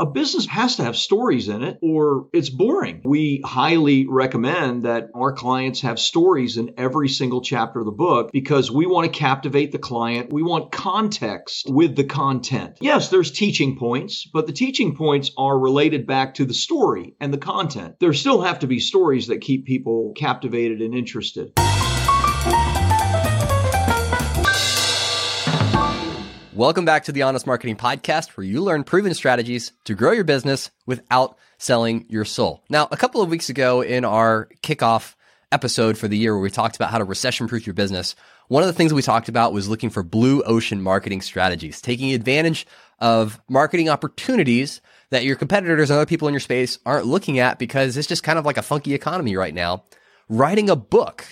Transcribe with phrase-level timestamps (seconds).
[0.00, 3.00] A business has to have stories in it or it's boring.
[3.04, 8.30] We highly recommend that our clients have stories in every single chapter of the book
[8.32, 10.32] because we want to captivate the client.
[10.32, 12.78] We want context with the content.
[12.80, 17.34] Yes, there's teaching points, but the teaching points are related back to the story and
[17.34, 17.96] the content.
[17.98, 21.54] There still have to be stories that keep people captivated and interested.
[26.58, 30.24] Welcome back to the Honest Marketing Podcast, where you learn proven strategies to grow your
[30.24, 32.64] business without selling your soul.
[32.68, 35.14] Now, a couple of weeks ago in our kickoff
[35.52, 38.16] episode for the year where we talked about how to recession proof your business,
[38.48, 42.12] one of the things we talked about was looking for blue ocean marketing strategies, taking
[42.12, 42.66] advantage
[42.98, 44.80] of marketing opportunities
[45.10, 48.24] that your competitors and other people in your space aren't looking at because it's just
[48.24, 49.84] kind of like a funky economy right now.
[50.28, 51.24] Writing a book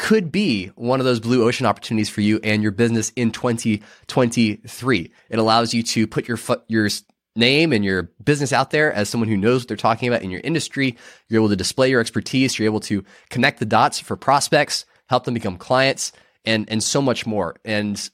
[0.00, 5.12] could be one of those blue ocean opportunities for you and your business in 2023.
[5.28, 6.88] It allows you to put your your
[7.36, 10.30] name and your business out there as someone who knows what they're talking about in
[10.30, 10.96] your industry.
[11.28, 12.58] You're able to display your expertise.
[12.58, 16.12] You're able to connect the dots for prospects, help them become clients,
[16.46, 17.56] and and so much more.
[17.62, 18.10] And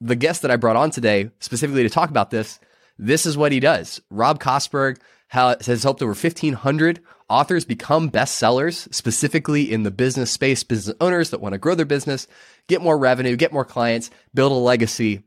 [0.00, 2.58] the guest that I brought on today specifically to talk about this,
[2.98, 4.00] this is what he does.
[4.10, 7.00] Rob Kosberg has helped over 1,500
[7.30, 11.86] authors become bestsellers, specifically in the business space, business owners that want to grow their
[11.86, 12.26] business,
[12.68, 15.22] get more revenue, get more clients, build a legacy,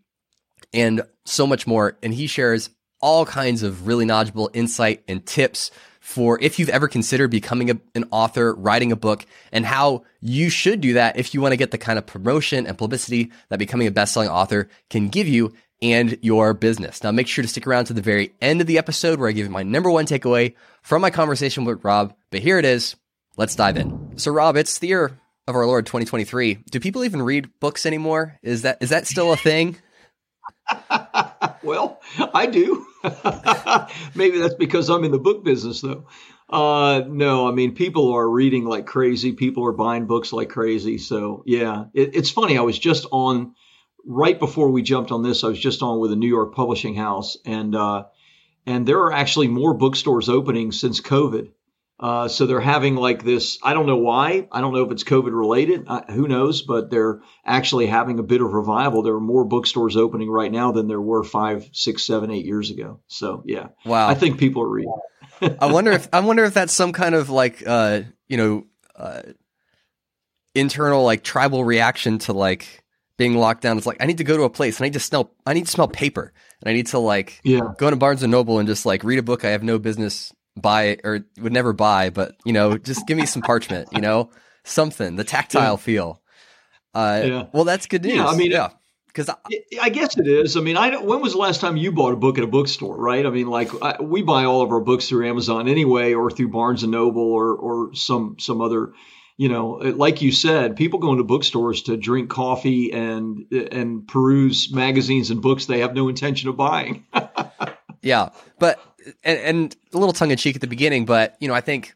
[0.73, 1.97] and so much more.
[2.03, 2.69] And he shares
[3.01, 7.79] all kinds of really knowledgeable insight and tips for if you've ever considered becoming a,
[7.95, 11.57] an author, writing a book, and how you should do that if you want to
[11.57, 15.53] get the kind of promotion and publicity that becoming a best-selling author can give you
[15.83, 17.03] and your business.
[17.03, 19.33] Now, make sure to stick around to the very end of the episode where I
[19.33, 22.15] give you my number one takeaway from my conversation with Rob.
[22.31, 22.95] But here it is.
[23.35, 24.17] Let's dive in.
[24.17, 26.55] So, Rob, it's the year of our Lord 2023.
[26.71, 28.39] Do people even read books anymore?
[28.41, 29.77] Is that is that still a thing?
[31.63, 31.99] well,
[32.33, 32.85] I do.
[34.15, 36.07] Maybe that's because I'm in the book business, though.
[36.49, 39.33] Uh, no, I mean, people are reading like crazy.
[39.33, 40.97] People are buying books like crazy.
[40.97, 42.57] So, yeah, it, it's funny.
[42.57, 43.55] I was just on
[44.05, 46.95] right before we jumped on this, I was just on with a New York publishing
[46.95, 48.05] house, and uh,
[48.65, 51.51] and there are actually more bookstores opening since COVID.
[51.99, 53.59] Uh, so they're having like this.
[53.63, 54.47] I don't know why.
[54.51, 55.85] I don't know if it's COVID related.
[55.87, 56.61] Uh, who knows?
[56.61, 59.03] But they're actually having a bit of revival.
[59.03, 62.71] There are more bookstores opening right now than there were five, six, seven, eight years
[62.71, 62.99] ago.
[63.07, 64.07] So yeah, wow.
[64.07, 64.93] I think people are reading.
[65.61, 68.65] I wonder if I wonder if that's some kind of like uh, you know
[68.95, 69.21] uh,
[70.55, 72.82] internal like tribal reaction to like
[73.17, 73.77] being locked down.
[73.77, 75.53] It's like I need to go to a place and I need to smell I
[75.53, 77.73] need to smell paper and I need to like yeah.
[77.77, 80.33] go to Barnes and Noble and just like read a book I have no business
[80.55, 84.29] buy or would never buy, but you know, just give me some parchment, you know,
[84.63, 85.77] something, the tactile yeah.
[85.77, 86.21] feel.
[86.93, 87.45] Uh, yeah.
[87.53, 88.15] Well, that's good news.
[88.15, 88.69] Yeah, I mean, yeah.
[89.07, 89.35] Because I,
[89.79, 90.57] I, guess it is.
[90.57, 92.97] I mean, I when was the last time you bought a book at a bookstore,
[92.97, 93.23] right?
[93.23, 96.47] I mean, like I, we buy all of our books through Amazon anyway, or through
[96.47, 98.93] Barnes and Noble, or or some some other
[99.37, 104.71] you know, like you said, people go into bookstores to drink coffee and and peruse
[104.71, 107.05] magazines and books they have no intention of buying.
[108.01, 108.29] yeah,
[108.59, 108.79] but
[109.23, 111.95] and, and, a little tongue in cheek at the beginning, but you know, I think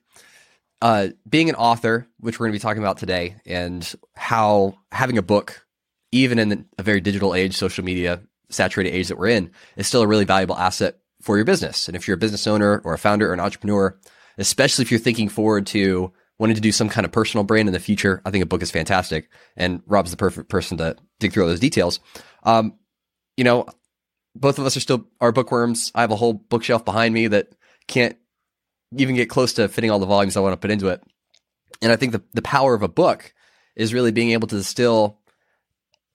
[0.82, 5.18] uh, being an author, which we're going to be talking about today, and how having
[5.18, 5.66] a book,
[6.12, 10.02] even in a very digital age, social media saturated age that we're in, is still
[10.02, 11.88] a really valuable asset for your business.
[11.88, 13.98] And if you're a business owner or a founder or an entrepreneur,
[14.38, 17.74] especially if you're thinking forward to wanting to do some kind of personal brand in
[17.74, 19.30] the future, I think a book is fantastic.
[19.56, 22.00] And Rob's the perfect person to dig through all those details.
[22.44, 22.76] Um,
[23.36, 23.66] you know,
[24.36, 25.92] both of us are still are bookworms.
[25.96, 27.50] I have a whole bookshelf behind me that
[27.88, 28.18] can't
[28.96, 31.02] even get close to fitting all the volumes I want to put into it.
[31.82, 33.34] And I think the, the power of a book
[33.76, 35.20] is really being able to distill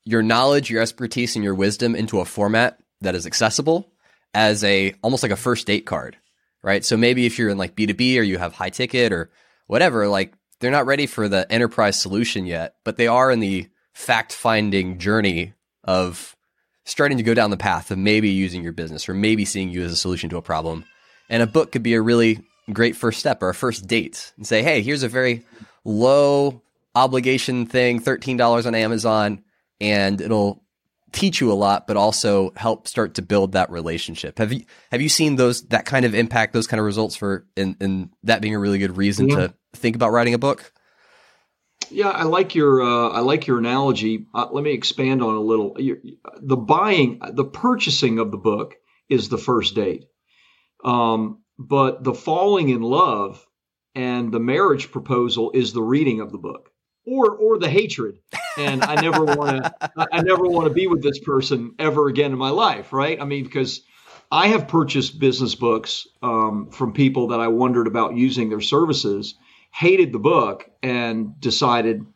[0.04, 3.92] your knowledge, your expertise, and your wisdom into a format that is accessible
[4.34, 6.16] as a almost like a first date card,
[6.62, 6.84] right?
[6.84, 9.30] So maybe if you're in like B2B or you have high ticket or
[9.66, 13.68] whatever, like they're not ready for the enterprise solution yet, but they are in the
[13.92, 16.36] fact finding journey of
[16.84, 19.82] starting to go down the path of maybe using your business or maybe seeing you
[19.82, 20.84] as a solution to a problem.
[21.28, 22.40] And a book could be a really
[22.72, 25.44] great first step or a first date and say, hey, here's a very
[25.84, 26.62] low
[26.94, 29.42] obligation thing, $13 on Amazon,
[29.80, 30.62] and it'll
[31.12, 34.38] teach you a lot, but also help start to build that relationship.
[34.38, 37.46] Have you have you seen those that kind of impact, those kind of results for
[37.56, 39.36] and and that being a really good reason yeah.
[39.36, 40.72] to think about writing a book?
[41.90, 44.26] Yeah, I like your uh, I like your analogy.
[44.34, 45.76] Uh, let me expand on a little.
[46.40, 48.74] the buying, the purchasing of the book
[49.08, 50.06] is the first date,
[50.84, 53.46] um, but the falling in love
[53.94, 56.71] and the marriage proposal is the reading of the book
[57.04, 58.18] or or the hatred
[58.56, 59.74] and i never want to
[60.12, 63.24] i never want to be with this person ever again in my life right i
[63.24, 63.82] mean because
[64.32, 69.34] I have purchased business books um, from people that I wondered about using their services,
[69.70, 72.06] hated the book, and decided,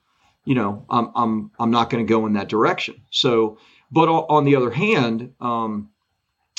[0.47, 3.03] you know, I'm I'm I'm not going to go in that direction.
[3.11, 3.59] So,
[3.91, 5.91] but on the other hand, um,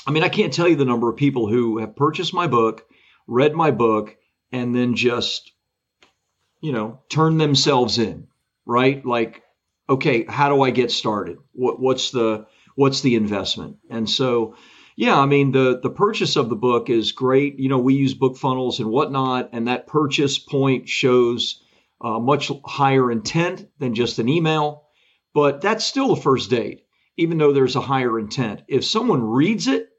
[0.06, 2.86] I mean, I can't tell you the number of people who have purchased my book,
[3.26, 4.16] read my book,
[4.52, 5.52] and then just,
[6.62, 8.28] you know, turn themselves in,
[8.66, 9.06] right?
[9.06, 9.44] Like,
[9.90, 11.38] okay, how do I get started?
[11.54, 13.78] What what's the what's the investment?
[13.90, 14.56] And so
[14.96, 17.60] yeah, I mean the the purchase of the book is great.
[17.60, 21.62] You know, we use book funnels and whatnot, and that purchase point shows
[22.02, 24.84] uh, much higher intent than just an email.
[25.34, 28.64] But that's still the first date, even though there's a higher intent.
[28.68, 29.90] If someone reads it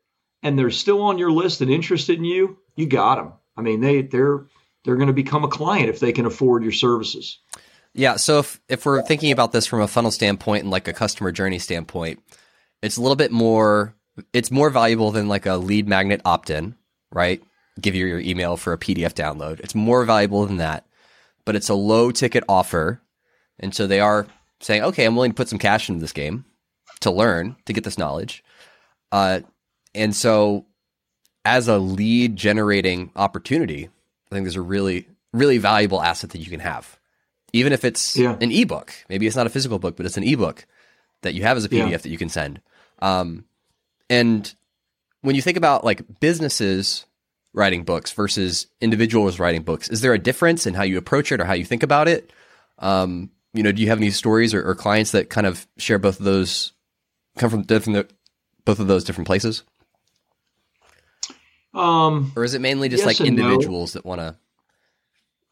[0.42, 3.34] and they're still on your list and interested in you, you got them.
[3.56, 4.46] I mean, they they're
[4.84, 7.38] they're going to become a client if they can afford your services.
[7.94, 8.16] Yeah.
[8.16, 11.32] So if if we're thinking about this from a funnel standpoint and like a customer
[11.32, 12.22] journey standpoint,
[12.82, 13.94] it's a little bit more
[14.32, 16.74] it's more valuable than like a lead magnet opt-in,
[17.12, 17.42] right?
[17.80, 19.60] Give you your email for a PDF download.
[19.60, 20.86] It's more valuable than that,
[21.44, 23.00] but it's a low ticket offer.
[23.60, 24.26] And so they are
[24.60, 26.44] saying, okay, I'm willing to put some cash into this game
[27.00, 28.42] to learn, to get this knowledge.
[29.12, 29.40] Uh,
[29.94, 30.66] and so
[31.44, 33.88] as a lead generating opportunity,
[34.30, 36.98] I think there's a really, really valuable asset that you can have.
[37.52, 38.36] Even if it's yeah.
[38.40, 40.66] an ebook, maybe it's not a physical book, but it's an ebook
[41.22, 41.96] that you have as a PDF yeah.
[41.96, 42.60] that you can send.
[43.00, 43.44] Um,
[44.10, 44.52] and
[45.22, 47.06] when you think about like businesses
[47.54, 51.40] writing books versus individuals writing books, is there a difference in how you approach it
[51.40, 52.30] or how you think about it?
[52.78, 55.98] Um, you know, do you have any stories or, or, clients that kind of share
[55.98, 56.72] both of those,
[57.38, 58.12] come from different,
[58.64, 59.64] both of those different places?
[61.74, 63.98] Um, or is it mainly just yes like individuals no.
[63.98, 64.36] that want to?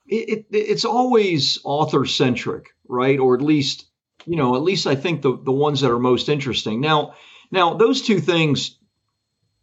[0.06, 3.18] It, it, it's always author centric, right?
[3.18, 3.86] Or at least,
[4.24, 6.80] you know, at least I think the the ones that are most interesting.
[6.80, 7.14] Now,
[7.50, 8.78] now, those two things,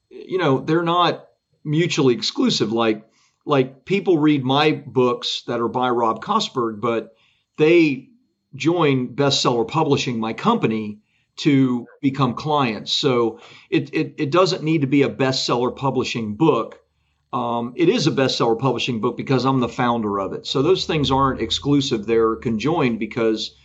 [0.09, 1.27] you know, they're not
[1.63, 2.71] mutually exclusive.
[2.71, 3.07] Like,
[3.45, 7.15] like people read my books that are by Rob Kosberg, but
[7.57, 8.09] they
[8.55, 10.99] join bestseller publishing, my company,
[11.35, 12.93] to become clients.
[12.93, 13.39] So
[13.69, 16.79] it, it, it doesn't need to be a bestseller publishing book.
[17.31, 20.45] Um, it is a bestseller publishing book because I'm the founder of it.
[20.45, 23.55] So those things aren't exclusive; they're conjoined because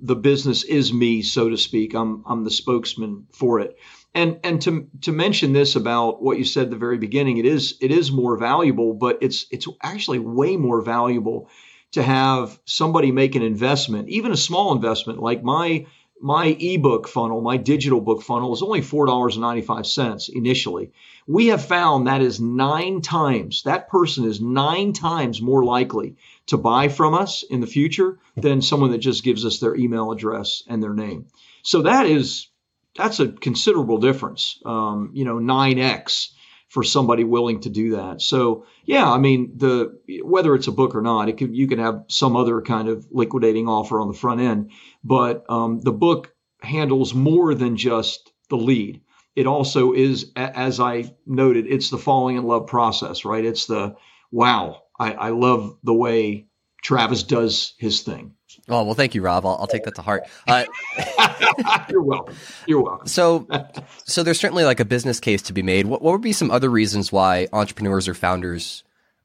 [0.00, 1.94] the business is me, so to speak.
[1.94, 3.76] I'm I'm the spokesman for it.
[4.14, 7.46] And and to to mention this about what you said at the very beginning, it
[7.46, 11.50] is it is more valuable, but it's it's actually way more valuable
[11.92, 15.86] to have somebody make an investment, even a small investment like my
[16.20, 20.92] my ebook funnel, my digital book funnel is only $4.95 initially.
[21.26, 26.16] We have found that is nine times, that person is nine times more likely
[26.46, 30.10] to buy from us in the future than someone that just gives us their email
[30.10, 31.26] address and their name.
[31.62, 32.48] So that is
[32.96, 34.60] that's a considerable difference.
[34.64, 36.30] Um, you know, 9x
[36.68, 38.20] for somebody willing to do that.
[38.20, 41.78] So yeah, I mean the whether it's a book or not, it could you can
[41.78, 44.70] have some other kind of liquidating offer on the front end,
[45.02, 49.00] but um, the book handles more than just the lead.
[49.36, 53.44] It also is, as I noted, it's the falling in love process, right?
[53.44, 53.94] It's the
[54.32, 56.48] wow, I, I love the way
[56.82, 58.34] Travis does his thing.
[58.68, 59.46] Oh well, thank you, Rob.
[59.46, 60.24] I'll, I'll take that to heart.
[60.46, 60.64] Uh,
[61.90, 62.36] You're welcome.
[62.66, 63.06] You're welcome.
[63.06, 63.46] So,
[64.04, 65.86] so there's certainly like a business case to be made.
[65.86, 68.84] What, what would be some other reasons why entrepreneurs or founders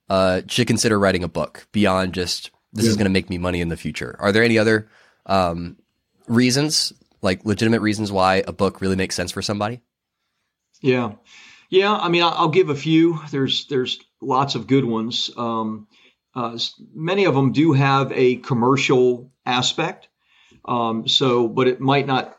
[0.09, 2.91] uh, should consider writing a book beyond just this yeah.
[2.91, 4.15] is going to make me money in the future?
[4.19, 4.87] Are there any other
[5.25, 5.77] um,
[6.27, 9.81] reasons, like legitimate reasons, why a book really makes sense for somebody?
[10.81, 11.13] Yeah,
[11.69, 11.93] yeah.
[11.93, 13.19] I mean, I'll give a few.
[13.31, 15.29] There's there's lots of good ones.
[15.37, 15.87] Um,
[16.35, 16.57] uh,
[16.93, 20.07] many of them do have a commercial aspect.
[20.65, 22.37] Um, so, but it might not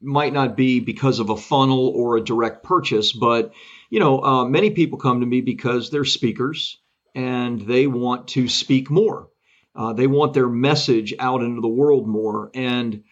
[0.00, 3.12] might not be because of a funnel or a direct purchase.
[3.12, 3.52] But
[3.90, 6.78] you know, uh, many people come to me because they're speakers
[7.14, 9.28] and they want to speak more.
[9.74, 12.50] Uh, they want their message out into the world more.
[12.54, 13.04] And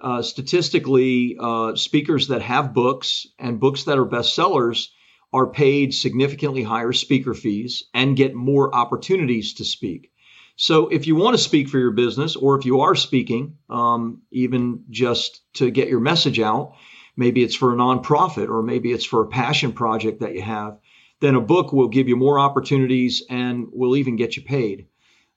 [0.00, 4.88] uh, statistically, uh, speakers that have books and books that are bestsellers
[5.32, 10.10] are paid significantly higher speaker fees and get more opportunities to speak.
[10.56, 14.22] So if you want to speak for your business, or if you are speaking, um,
[14.30, 16.74] even just to get your message out,
[17.16, 20.78] maybe it's for a nonprofit or maybe it's for a passion project that you have,
[21.20, 24.86] then a book will give you more opportunities and will even get you paid.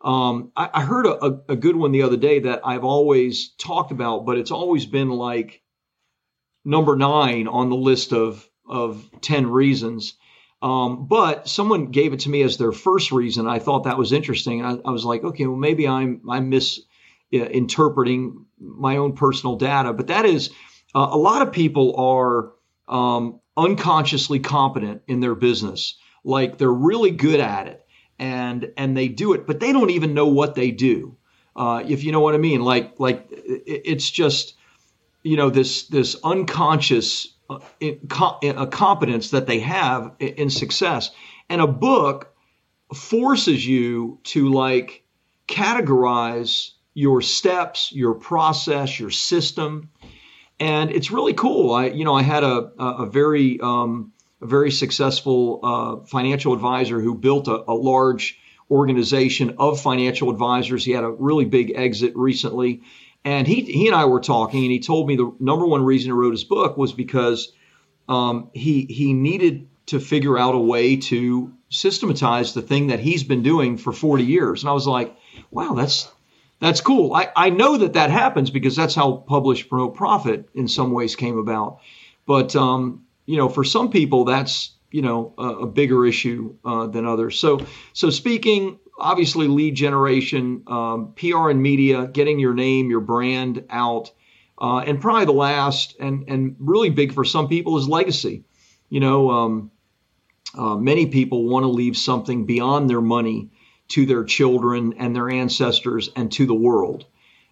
[0.02, 3.92] Um, I, I, heard a, a good one the other day that I've always talked
[3.92, 5.62] about, but it's always been like
[6.66, 10.14] number nine on the list of of 10 reasons.
[10.62, 13.48] Um, but someone gave it to me as their first reason.
[13.48, 14.64] I thought that was interesting.
[14.64, 19.92] I, I was like, okay, well, maybe I'm, I'm misinterpreting my own personal data.
[19.92, 20.52] But that is,
[20.96, 22.54] uh, a lot of people are
[22.88, 25.98] um, unconsciously competent in their business.
[26.24, 27.86] Like they're really good at it
[28.20, 31.18] and and they do it, but they don't even know what they do.
[31.56, 34.56] Uh, if you know what I mean, like like it's just
[35.24, 41.12] you know this this unconscious uh, competence that they have in success,
[41.50, 42.34] and a book
[42.94, 45.04] forces you to like
[45.48, 49.90] categorize your steps, your process, your system,
[50.60, 51.74] and it's really cool.
[51.74, 57.00] I you know I had a a very um, a very successful uh, financial advisor
[57.00, 58.38] who built a, a, large
[58.70, 60.84] organization of financial advisors.
[60.84, 62.82] He had a really big exit recently.
[63.26, 66.10] And he, he and I were talking, and he told me the number one reason
[66.10, 67.54] he wrote his book was because
[68.10, 73.24] um, he, he needed to figure out a way to systematize the thing that he's
[73.24, 74.64] been doing for 40 years.
[74.64, 75.16] And I was like,
[75.52, 76.12] wow, that's
[76.60, 77.14] that's cool.
[77.14, 81.18] I, I know that that happens because that's how Publish Promote Profit in some ways
[81.18, 81.80] came about.
[82.26, 86.88] But um, you know, for some people, that's you know a, a bigger issue uh,
[86.88, 87.38] than others.
[87.38, 93.66] So so speaking, obviously, lead generation, um, PR and media, getting your name, your brand
[93.70, 94.12] out,
[94.60, 98.44] uh, and probably the last and and really big for some people is legacy.
[98.90, 99.72] You know, um,
[100.58, 103.50] uh, many people want to leave something beyond their money
[103.90, 107.06] to their children and their ancestors and to the world.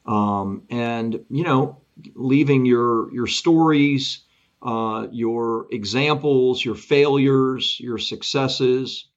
[0.05, 1.81] Um, and you know,
[2.15, 4.24] leaving your your stories
[4.62, 9.07] uh, your examples, your failures, your successes.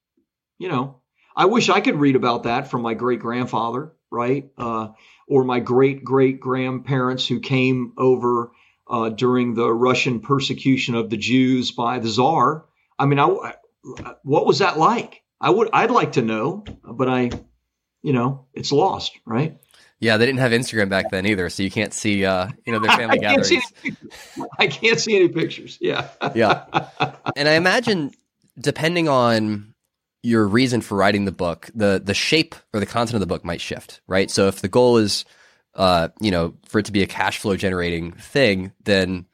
[0.59, 1.00] You know,
[1.37, 4.50] I wish I could read about that from my great grandfather, right?
[4.57, 4.88] Uh,
[5.26, 8.53] or my great great grandparents who came over
[8.88, 12.67] uh, during the Russian persecution of the Jews by the Czar.
[12.99, 13.55] I mean, I,
[14.23, 15.23] what was that like?
[15.41, 17.31] I would, I'd like to know, but I,
[18.03, 19.59] you know, it's lost, right?
[19.99, 22.79] Yeah, they didn't have Instagram back then either, so you can't see uh, you know
[22.79, 23.73] their family I gatherings.
[23.83, 25.79] Can't I can't see any pictures.
[25.81, 26.09] Yeah.
[26.35, 26.64] yeah.
[27.37, 28.12] And I imagine
[28.61, 29.74] depending on
[30.25, 33.45] your reason for writing the book, the the shape or the content of the book
[33.45, 34.31] might shift, right?
[34.31, 35.25] So if the goal is
[35.75, 39.26] uh, you know, for it to be a cash flow generating thing, then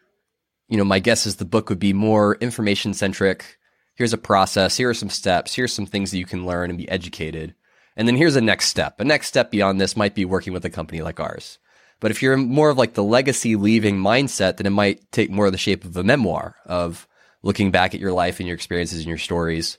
[0.68, 3.58] you know, my guess is the book would be more information centric.
[3.94, 6.78] Here's a process, here are some steps, here's some things that you can learn and
[6.78, 7.54] be educated.
[7.96, 9.00] And then here's a next step.
[9.00, 11.58] A next step beyond this might be working with a company like ours.
[11.98, 15.46] But if you're more of like the legacy leaving mindset, then it might take more
[15.46, 17.06] of the shape of a memoir of
[17.42, 19.76] looking back at your life and your experiences and your stories.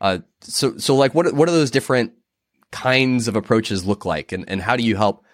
[0.00, 2.12] Uh, so, so like, what what do those different
[2.70, 5.24] kinds of approaches look like, and and how do you help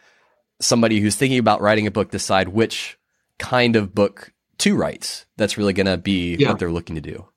[0.60, 2.98] somebody who's thinking about writing a book decide which
[3.38, 6.48] kind of book to write that's really going to be yeah.
[6.48, 7.28] what they're looking to do?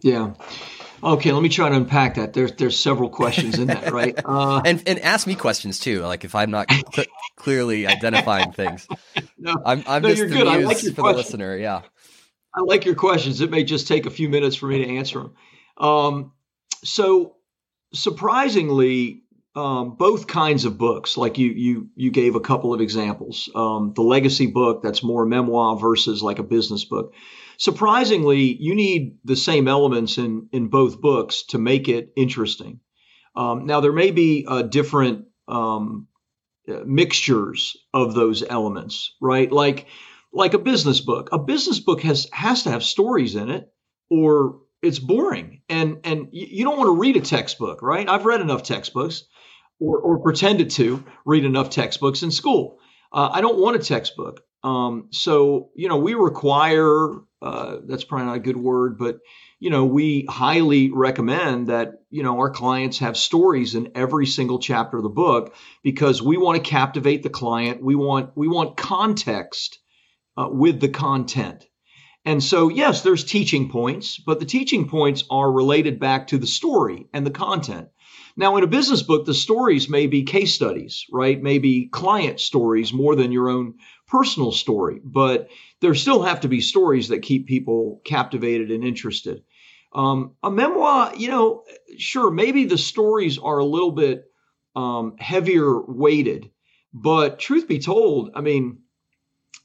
[0.00, 0.34] Yeah.
[1.04, 2.32] Okay, let me try to unpack that.
[2.32, 4.18] There's there's several questions in that, right?
[4.24, 6.00] Uh, and and ask me questions too.
[6.00, 8.86] Like if I'm not cl- clearly identifying things,
[9.38, 10.94] no, I'm I'm no, just the muse like for question.
[10.94, 11.56] the listener.
[11.56, 11.82] Yeah,
[12.54, 13.40] I like your questions.
[13.40, 15.34] It may just take a few minutes for me to answer them.
[15.78, 16.32] Um,
[16.84, 17.36] so
[17.92, 19.22] surprisingly,
[19.54, 23.50] um, both kinds of books, like you you you gave a couple of examples.
[23.54, 27.12] Um, the legacy book that's more memoir versus like a business book
[27.62, 32.80] surprisingly, you need the same elements in in both books to make it interesting.
[33.36, 36.08] Um, now there may be uh, different um,
[36.68, 39.50] uh, mixtures of those elements, right?
[39.50, 39.86] Like
[40.32, 41.28] like a business book.
[41.32, 43.72] A business book has has to have stories in it,
[44.10, 45.62] or it's boring.
[45.68, 48.08] And and you don't want to read a textbook, right?
[48.08, 49.24] I've read enough textbooks,
[49.80, 52.78] or or pretended to read enough textbooks in school.
[53.12, 54.42] Uh, I don't want a textbook.
[54.64, 57.10] Um, so you know we require
[57.42, 59.18] uh, that's probably not a good word, but
[59.62, 64.58] you know, we highly recommend that you know our clients have stories in every single
[64.58, 67.80] chapter of the book because we want to captivate the client.
[67.80, 69.78] We want we want context
[70.36, 71.64] uh, with the content.
[72.24, 76.46] And so, yes, there's teaching points, but the teaching points are related back to the
[76.46, 77.88] story and the content.
[78.36, 81.42] Now, in a business book, the stories may be case studies, right?
[81.42, 83.74] Maybe client stories more than your own
[84.06, 85.48] personal story, but
[85.80, 89.42] there still have to be stories that keep people captivated and interested.
[89.92, 91.64] Um, a memoir, you know,
[91.98, 94.24] sure, maybe the stories are a little bit
[94.74, 96.50] um, heavier weighted,
[96.94, 98.78] but truth be told, I mean,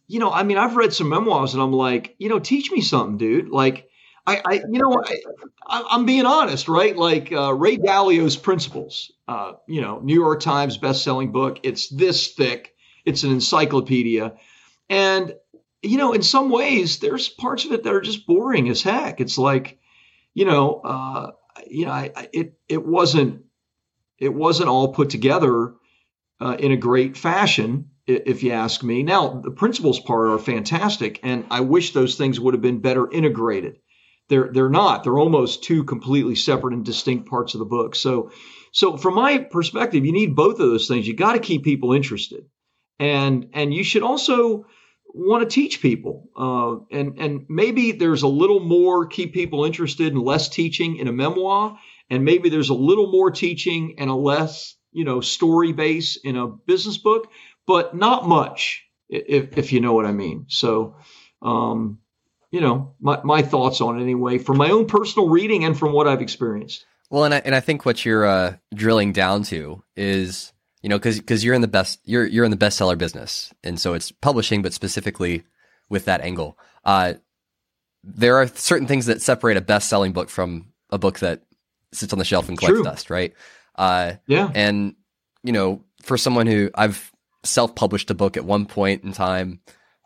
[0.08, 2.82] you know, I mean, I've read some memoirs and I'm like, you know, teach me
[2.82, 3.50] something, dude.
[3.50, 3.90] Like,
[4.26, 5.04] I, I you know,
[5.66, 6.96] I, am being honest, right?
[6.96, 11.60] Like uh, Ray Dalio's Principles, uh, you know, New York Times best-selling book.
[11.64, 12.76] It's this thick.
[13.06, 14.34] It's an encyclopedia,
[14.90, 15.34] and
[15.82, 19.22] you know, in some ways, there's parts of it that are just boring as heck.
[19.22, 19.80] It's like,
[20.34, 21.32] you know, uh,
[21.70, 23.46] you know, I, I, it it wasn't
[24.20, 25.74] it wasn't all put together
[26.42, 29.04] uh, in a great fashion, if you ask me.
[29.04, 33.10] Now, the principles part are fantastic, and I wish those things would have been better
[33.12, 33.78] integrated.
[34.30, 35.04] They're they're not.
[35.04, 37.96] They're almost two completely separate and distinct parts of the book.
[37.96, 38.32] So,
[38.72, 41.08] so from my perspective, you need both of those things.
[41.08, 42.46] You got to keep people interested,
[43.00, 44.66] and and you should also
[45.14, 46.30] want to teach people.
[46.36, 51.08] Uh, and and maybe there's a little more keep people interested and less teaching in
[51.08, 51.78] a memoir,
[52.10, 56.36] and maybe there's a little more teaching and a less you know story base in
[56.36, 57.30] a business book,
[57.68, 60.46] but not much if if you know what I mean.
[60.48, 60.96] So.
[61.42, 62.00] Um,
[62.50, 65.92] you know, my, my thoughts on it anyway, from my own personal reading and from
[65.92, 66.86] what I've experienced.
[67.10, 70.98] Well, and I, and I think what you're uh, drilling down to is you know,
[70.98, 74.12] because because you're in the best you're you're in the bestseller business, and so it's
[74.12, 75.44] publishing, but specifically
[75.90, 76.58] with that angle.
[76.86, 77.16] Uh,
[78.04, 81.44] there are certain things that separate a best-selling book from a book that
[81.92, 82.84] sits on the shelf and collects True.
[82.84, 83.34] dust, right?
[83.76, 84.50] Uh, yeah.
[84.54, 84.96] And
[85.44, 87.12] you know, for someone who I've
[87.48, 89.62] self-published a book at one point in time,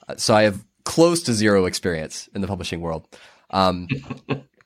[0.07, 3.07] uh, so I have close to zero experience in the publishing world.
[3.49, 3.87] Um,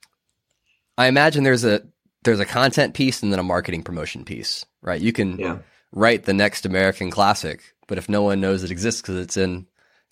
[0.98, 1.82] I imagine there's a
[2.24, 5.02] there's a content piece and then a marketing promotion piece, right?
[5.02, 5.58] You can yeah
[5.96, 9.66] write the next American classic, but if no one knows it exists because it's in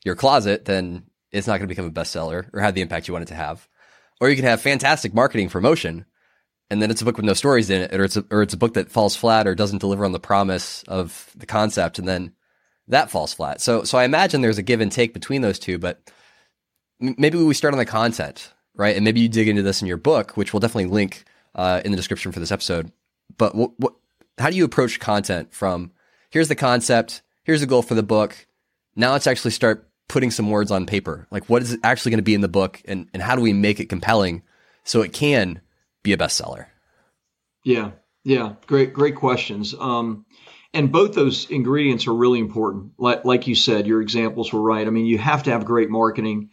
[0.04, 3.14] your closet, then it's not going to become a bestseller or have the impact you
[3.14, 3.68] want it to have.
[4.22, 6.06] Or you can have fantastic marketing promotion,
[6.70, 8.54] and then it's a book with no stories in it, or it's a, or it's
[8.54, 12.08] a book that falls flat or doesn't deliver on the promise of the concept, and
[12.08, 12.34] then
[12.88, 13.62] that falls flat.
[13.62, 16.02] So so I imagine there's a give and take between those two, but
[17.00, 18.96] maybe we start on the content, right?
[18.96, 21.26] And maybe you dig into this in your book, which we'll definitely link
[21.56, 22.92] uh, in the description for this episode.
[23.38, 23.94] But what, what
[24.38, 25.92] how do you approach content from
[26.30, 28.48] here's the concept, here's the goal for the book.
[28.96, 31.28] Now let's actually start putting some words on paper.
[31.32, 33.54] Like what is actually going to be in the book and, and how do we
[33.54, 34.44] make it compelling
[34.84, 35.62] so it can
[36.04, 36.68] be a bestseller?
[37.64, 37.92] Yeah.
[38.24, 38.54] Yeah.
[38.68, 39.74] Great, great questions.
[39.80, 40.26] Um,
[40.74, 42.94] and both those ingredients are really important.
[42.98, 44.88] Like, like you said, your examples were right.
[44.88, 46.50] I mean, you have to have great marketing,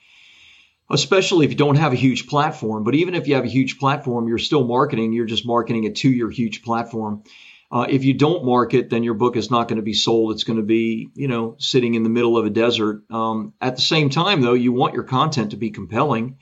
[0.90, 2.84] especially if you don't have a huge platform.
[2.84, 5.12] But even if you have a huge platform, you're still marketing.
[5.12, 7.22] You're just marketing it to your huge platform.
[7.72, 10.32] Uh, if you don't market, then your book is not going to be sold.
[10.32, 13.04] It's going to be, you know, sitting in the middle of a desert.
[13.10, 16.38] Um, at the same time, though, you want your content to be compelling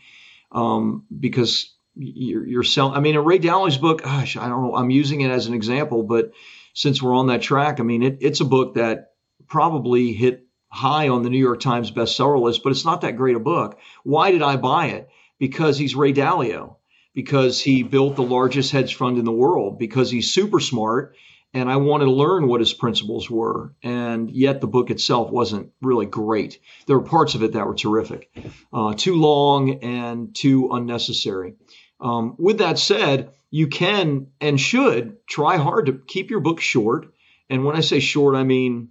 [0.50, 2.94] um, because you're, you're selling.
[2.94, 4.74] I mean, Ray Dalio's book, gosh, I don't know.
[4.74, 6.33] I'm using it as an example, but
[6.79, 9.14] since we're on that track, I mean, it, it's a book that
[9.49, 13.35] probably hit high on the New York Times bestseller list, but it's not that great
[13.35, 13.81] a book.
[14.05, 15.09] Why did I buy it?
[15.41, 16.77] Because he's Ray Dalio
[17.14, 21.17] because he built the largest hedge fund in the world because he's super smart
[21.53, 23.75] and I wanted to learn what his principles were.
[23.83, 26.61] And yet the book itself wasn't really great.
[26.87, 28.31] There were parts of it that were terrific,
[28.73, 31.55] uh, too long and too unnecessary.
[32.00, 37.12] Um, with that said, you can and should try hard to keep your book short.
[37.50, 38.90] And when I say short, I mean,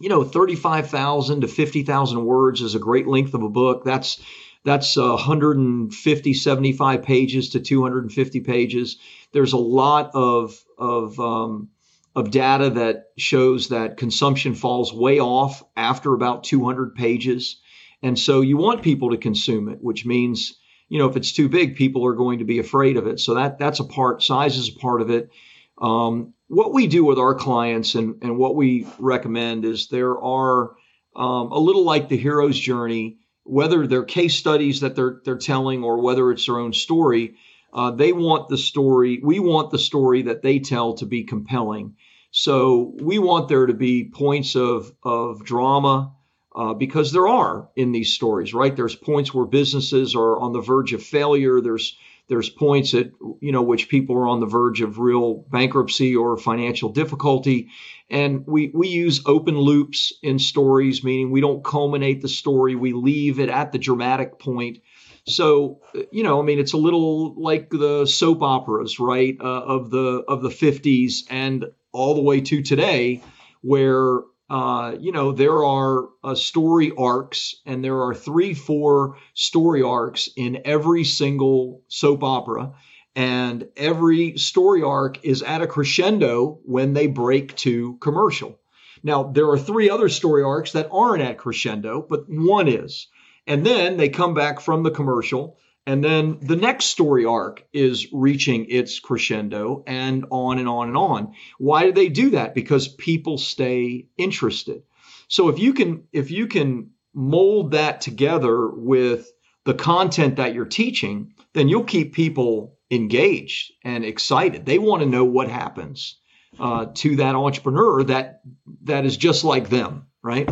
[0.00, 3.84] you know, 35,000 to 50,000 words is a great length of a book.
[3.84, 4.22] That's
[4.64, 8.98] that's 150, 75 pages to 250 pages.
[9.32, 11.70] There's a lot of of um,
[12.14, 17.60] of data that shows that consumption falls way off after about 200 pages,
[18.02, 20.58] and so you want people to consume it, which means
[20.92, 23.18] you know if it's too big, people are going to be afraid of it.
[23.18, 24.22] So that that's a part.
[24.22, 25.30] Size is a part of it.
[25.78, 30.72] Um, what we do with our clients and, and what we recommend is there are
[31.16, 35.82] um, a little like the hero's journey whether they're case studies that they're they're telling
[35.82, 37.34] or whether it's their own story,
[37.72, 39.20] uh, they want the story.
[39.22, 41.96] We want the story that they tell to be compelling.
[42.30, 46.12] So we want there to be points of of drama
[46.54, 48.74] uh, because there are in these stories, right?
[48.74, 51.60] There's points where businesses are on the verge of failure.
[51.60, 51.96] There's
[52.28, 53.10] there's points at
[53.40, 57.68] you know which people are on the verge of real bankruptcy or financial difficulty,
[58.10, 62.92] and we we use open loops in stories, meaning we don't culminate the story, we
[62.92, 64.78] leave it at the dramatic point.
[65.26, 69.90] So you know, I mean, it's a little like the soap operas, right, uh, of
[69.90, 73.22] the of the 50s and all the way to today,
[73.62, 79.82] where uh, you know, there are uh, story arcs, and there are three, four story
[79.82, 82.72] arcs in every single soap opera.
[83.14, 88.58] And every story arc is at a crescendo when they break to commercial.
[89.02, 93.08] Now, there are three other story arcs that aren't at crescendo, but one is.
[93.46, 98.06] And then they come back from the commercial and then the next story arc is
[98.12, 101.34] reaching its crescendo and on and on and on.
[101.58, 102.54] Why do they do that?
[102.54, 104.82] Because people stay interested.
[105.28, 109.30] So if you can if you can mold that together with
[109.64, 114.66] the content that you're teaching, then you'll keep people engaged and excited.
[114.66, 116.18] They want to know what happens
[116.60, 118.42] uh, to that entrepreneur that
[118.84, 120.06] that is just like them.
[120.22, 120.48] right?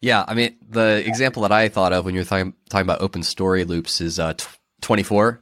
[0.00, 3.00] Yeah, I mean the example that I thought of when you were talking, talking about
[3.00, 4.34] open story loops is uh,
[4.80, 5.40] 24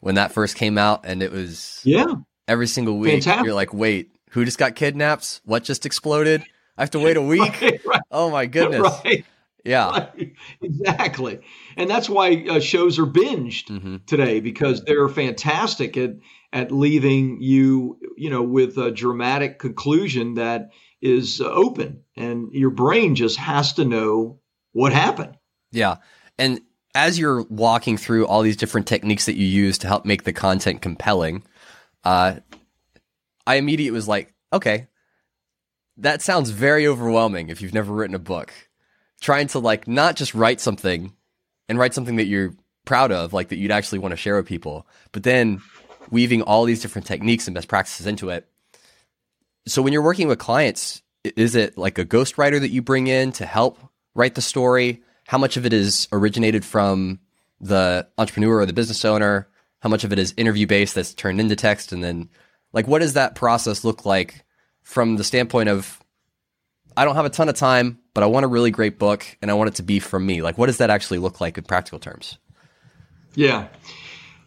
[0.00, 2.14] when that first came out, and it was yeah
[2.46, 3.12] every single week.
[3.12, 3.46] Fantastic.
[3.46, 5.40] You're like, wait, who just got kidnapped?
[5.44, 6.42] What just exploded?
[6.76, 7.60] I have to wait a week.
[7.60, 8.02] right, right.
[8.10, 8.82] Oh my goodness!
[9.04, 9.24] Right.
[9.64, 10.34] Yeah, right.
[10.60, 11.40] exactly.
[11.76, 13.96] And that's why uh, shows are binged mm-hmm.
[14.06, 16.16] today because they're fantastic at
[16.52, 20.70] at leaving you, you know, with a dramatic conclusion that
[21.00, 24.40] is uh, open, and your brain just has to know
[24.72, 25.36] what happened.
[25.72, 25.96] Yeah,
[26.38, 26.60] and
[26.94, 30.32] as you're walking through all these different techniques that you use to help make the
[30.32, 31.42] content compelling,
[32.04, 32.36] uh,
[33.46, 34.88] I immediately was like, okay,
[35.98, 38.52] that sounds very overwhelming if you've never written a book.
[39.20, 41.12] Trying to like not just write something
[41.68, 42.54] and write something that you're
[42.84, 45.62] proud of, like that you'd actually want to share with people, but then
[46.10, 48.46] weaving all these different techniques and best practices into it.
[49.66, 53.32] So when you're working with clients, is it like a ghostwriter that you bring in
[53.32, 53.78] to help
[54.14, 55.02] write the story?
[55.26, 57.20] How much of it is originated from
[57.60, 59.48] the entrepreneur or the business owner?
[59.80, 61.92] How much of it is interview based that's turned into text?
[61.92, 62.28] And then,
[62.72, 64.44] like, what does that process look like
[64.82, 66.00] from the standpoint of
[66.96, 69.50] I don't have a ton of time, but I want a really great book and
[69.50, 70.42] I want it to be from me.
[70.42, 72.38] Like, what does that actually look like in practical terms?
[73.34, 73.66] Yeah.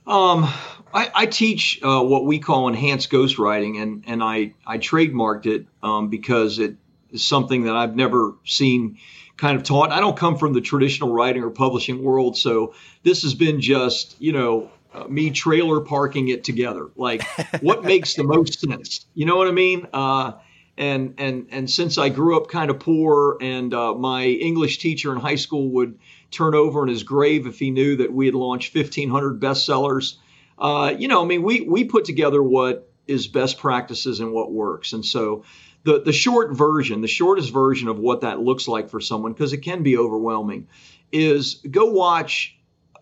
[0.06, 0.46] Um,
[0.94, 5.68] I, I, teach uh, what we call enhanced ghostwriting, and, and I, I trademarked it
[5.84, 6.78] um, because it
[7.12, 9.00] is something that I've never seen
[9.38, 9.92] kind of taught.
[9.92, 12.74] I don't come from the traditional writing or publishing world, so
[13.04, 16.88] this has been just, you know, uh, me trailer parking it together.
[16.96, 17.24] Like,
[17.62, 19.06] what makes the most sense?
[19.14, 19.88] You know what I mean?
[19.94, 20.34] Uh,
[20.78, 25.12] and and and since I grew up kind of poor, and uh, my English teacher
[25.12, 26.00] in high school would
[26.32, 30.16] turn over in his grave if he knew that we had launched 1,500 bestsellers.
[30.60, 34.52] Uh, you know, I mean, we we put together what is best practices and what
[34.52, 35.44] works, and so
[35.88, 39.54] the the short version, the shortest version of what that looks like for someone, because
[39.54, 40.68] it can be overwhelming,
[41.14, 42.60] is go watch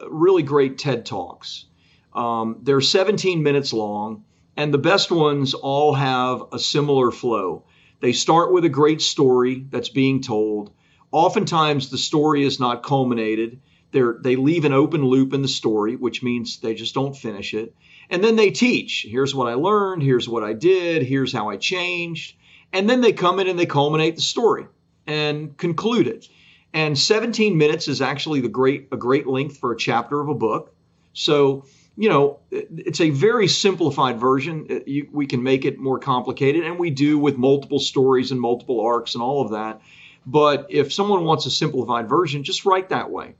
[0.08, 1.66] really great TED talks.
[2.14, 4.24] Um, they're 17 minutes long
[4.56, 7.64] and the best ones all have a similar flow.
[8.02, 10.72] They start with a great story that's being told.
[11.12, 13.60] Oftentimes, the story is not culminated.
[13.92, 17.56] They're, they leave an open loop in the story, which means they just don't finish
[17.56, 17.76] it.
[18.10, 21.58] And then they teach here's what I learned, here's what I did, here's how I
[21.58, 22.36] changed.
[22.76, 24.68] And then they come in and they culminate the story
[25.08, 26.28] and conclude it.
[26.74, 30.36] And 17 minutes is actually the great a great length for a chapter of a
[30.36, 30.76] book.
[31.14, 31.66] So
[31.98, 34.68] you know, it's a very simplified version.
[34.70, 38.42] Uh, you, we can make it more complicated, and we do with multiple stories and
[38.42, 39.82] multiple arcs and all of that.
[40.26, 43.36] But if someone wants a simplified version, just write that way.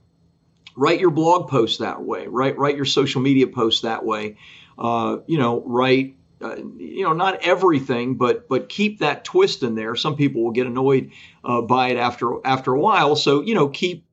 [0.74, 2.26] Write your blog post that way.
[2.26, 4.36] Write write your social media post that way.
[4.78, 6.16] Uh, you know, write.
[6.40, 9.96] Uh, you know, not everything, but but keep that twist in there.
[9.96, 13.16] Some people will get annoyed uh, by it after after a while.
[13.16, 14.06] So you know, keep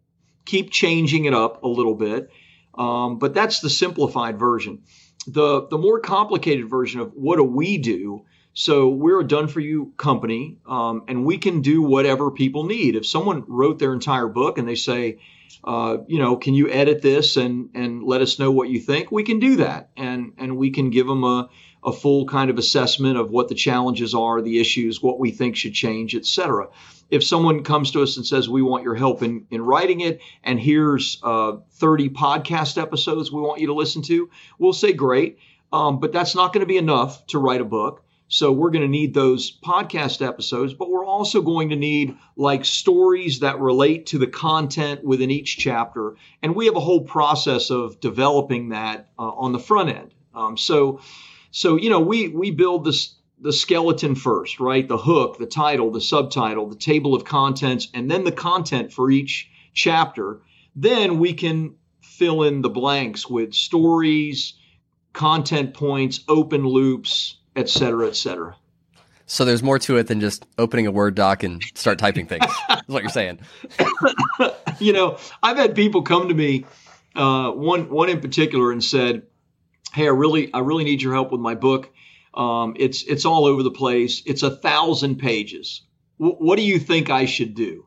[0.46, 2.32] keep changing it up a little bit
[2.76, 4.84] um, but that's the simplified version.
[5.28, 8.26] The, the more complicated version of what do we do?
[8.54, 12.96] So we're a done for you company, um, and we can do whatever people need.
[12.96, 15.20] If someone wrote their entire book and they say,
[15.64, 19.12] uh, you know, can you edit this and and let us know what you think?
[19.12, 21.50] We can do that, and and we can give them a
[21.86, 25.56] a full kind of assessment of what the challenges are, the issues, what we think
[25.56, 26.68] should change, et cetera.
[27.10, 30.22] If someone comes to us and says we want your help in, in writing it
[30.44, 35.38] and here's uh, 30 podcast episodes we want you to listen to we'll say great
[35.72, 38.04] um, but that's not going to be enough to write a book.
[38.30, 42.66] So we're going to need those podcast episodes but we're also going to need like
[42.66, 46.16] stories that relate to the content within each chapter.
[46.42, 50.14] And we have a whole process of developing that uh, on the front end.
[50.34, 51.00] Um, so
[51.54, 54.88] so you know we we build this the skeleton first, right?
[54.88, 59.12] The hook, the title, the subtitle, the table of contents, and then the content for
[59.12, 60.40] each chapter.
[60.76, 64.54] Then we can fill in the blanks with stories,
[65.12, 68.56] content points, open loops, et cetera, et cetera.
[69.26, 72.46] So there's more to it than just opening a Word doc and start typing things.
[72.70, 73.40] is what you're saying.
[74.80, 76.66] you know, I've had people come to me,
[77.16, 79.24] uh, one one in particular, and said,
[79.94, 81.90] "Hey, I really I really need your help with my book."
[82.34, 84.24] Um, it's it's all over the place.
[84.26, 85.82] It's a thousand pages.
[86.20, 87.86] W- what do you think I should do?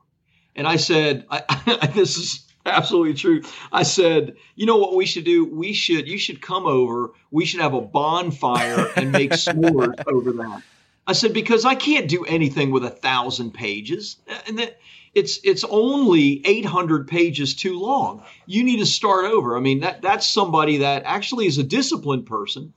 [0.54, 3.42] And I said, I, I, this is absolutely true.
[3.72, 5.44] I said, you know what we should do?
[5.44, 7.12] We should you should come over.
[7.30, 10.62] We should have a bonfire and make s'mores over that.
[11.06, 14.16] I said because I can't do anything with a thousand pages,
[14.46, 14.78] and that
[15.16, 18.22] it's it's only 800 pages too long.
[18.46, 19.56] You need to start over.
[19.56, 22.72] I mean that that's somebody that actually is a disciplined person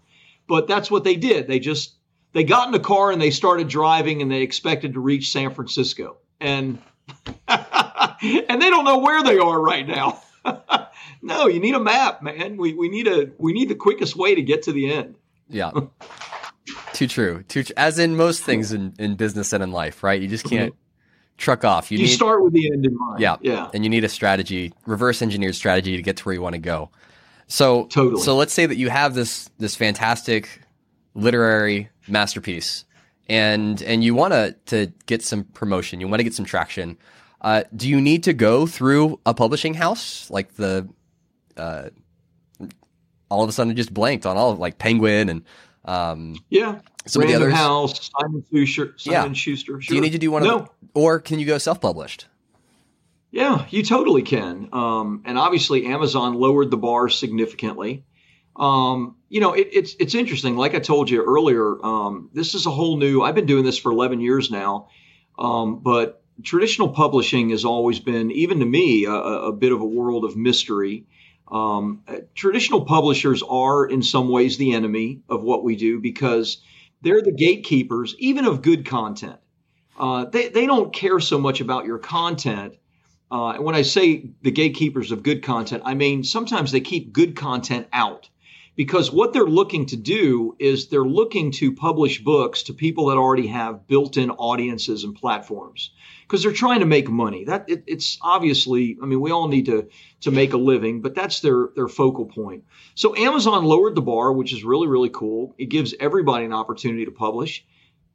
[0.50, 1.48] but that's what they did.
[1.48, 1.94] They just
[2.34, 5.54] they got in a car and they started driving and they expected to reach San
[5.54, 6.18] Francisco.
[6.42, 6.80] And
[7.48, 10.22] and they don't know where they are right now.
[11.22, 12.58] no, you need a map, man.
[12.58, 15.16] We, we need a we need the quickest way to get to the end.
[15.48, 15.72] Yeah.
[16.94, 17.44] too true.
[17.44, 20.20] Too tr- as in most things in, in business and in life, right?
[20.20, 20.89] You just can't mm-hmm.
[21.40, 21.92] Truck off.
[21.92, 23.20] You, you need, start with the end in mind.
[23.20, 23.38] Yeah.
[23.42, 23.72] Yeah.
[23.74, 26.60] And you need a strategy, reverse engineered strategy to get to where you want to
[26.60, 26.92] go.
[27.48, 28.22] So totally.
[28.22, 30.62] So let's say that you have this this fantastic
[31.16, 32.86] literary masterpiece
[33.28, 36.98] and and you want to to get some promotion, you want to get some traction.
[37.42, 40.88] Uh, do you need to go through a publishing house like the
[41.58, 41.90] uh,
[43.30, 45.44] all of a sudden just blanked on all of like Penguin and
[45.86, 47.60] um, yeah, some Random of the others.
[47.60, 49.34] House, Simon Schuster, Simon yeah.
[49.34, 49.82] Schuster.
[49.82, 49.90] Sure.
[49.90, 50.56] Do you need to do one no.
[50.56, 52.28] of them, or can you go self published?
[53.32, 54.70] Yeah, you totally can.
[54.74, 58.04] Um, and obviously, Amazon lowered the bar significantly.
[58.56, 60.58] Um, you know, it, it's it's interesting.
[60.58, 63.22] Like I told you earlier, um, this is a whole new.
[63.22, 64.90] I've been doing this for 11 years now,
[65.38, 69.86] um, but traditional publishing has always been, even to me, a, a bit of a
[69.86, 71.06] world of mystery.
[71.52, 72.04] Um,
[72.36, 76.58] traditional publishers are, in some ways, the enemy of what we do because
[77.02, 79.38] they're the gatekeepers, even of good content.
[79.98, 82.76] Uh, they they don't care so much about your content.
[83.32, 87.14] Uh, and when I say the gatekeepers of good content, I mean sometimes they keep
[87.14, 88.30] good content out
[88.80, 93.18] because what they're looking to do is they're looking to publish books to people that
[93.18, 95.92] already have built-in audiences and platforms.
[96.22, 97.44] Because they're trying to make money.
[97.44, 99.90] That it, it's obviously i mean we all need to
[100.22, 102.64] to make a living but that's their their focal point.
[102.96, 105.56] So amazon lowered the bar which is really really cool.
[105.58, 107.66] It gives everybody an opportunity to publish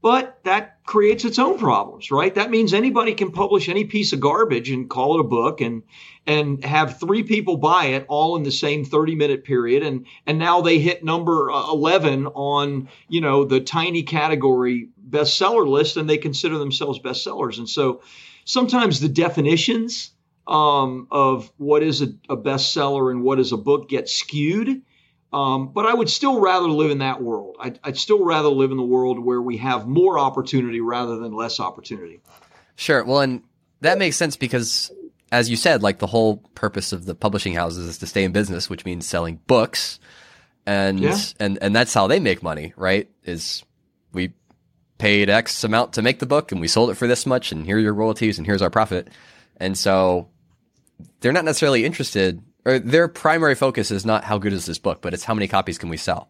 [0.05, 2.35] but that creates its own problems, right?
[2.35, 5.83] That means anybody can publish any piece of garbage and call it a book and
[6.27, 10.39] and have three people buy it all in the same 30 minute period and and
[10.39, 16.07] now they hit number uh, 11 on, you know, the tiny category bestseller list and
[16.07, 17.57] they consider themselves bestsellers.
[17.57, 18.03] And so
[18.45, 20.11] sometimes the definitions
[20.47, 24.83] um, of what is a, a bestseller and what is a book get skewed
[25.35, 27.57] um, but I would still rather live in that world.
[27.59, 31.35] I'd, I'd, still rather live in the world where we have more opportunity rather than
[31.35, 32.21] less opportunity.
[32.77, 33.03] Sure.
[33.03, 33.43] Well, and
[33.81, 34.93] that makes sense because,
[35.33, 38.31] as you said, like the whole purpose of the publishing houses is to stay in
[38.31, 39.99] business, which means selling books,
[40.67, 41.19] and yeah.
[41.41, 43.11] and and that's how they make money, right?
[43.25, 43.65] Is
[44.13, 44.35] we
[44.99, 47.67] paid X amount to make the book, and we sold it for this much, and
[47.67, 49.09] here are your royalties, and here's our profit,
[49.57, 50.29] and so
[51.19, 55.01] they're not necessarily interested or their primary focus is not how good is this book,
[55.03, 56.29] but it's how many copies can we sell.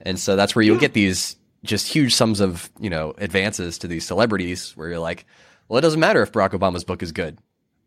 [0.00, 0.80] And so that's where you'll yeah.
[0.80, 5.26] get these just huge sums of, you know, advances to these celebrities where you're like,
[5.68, 7.38] well, it doesn't matter if Barack Obama's book is good.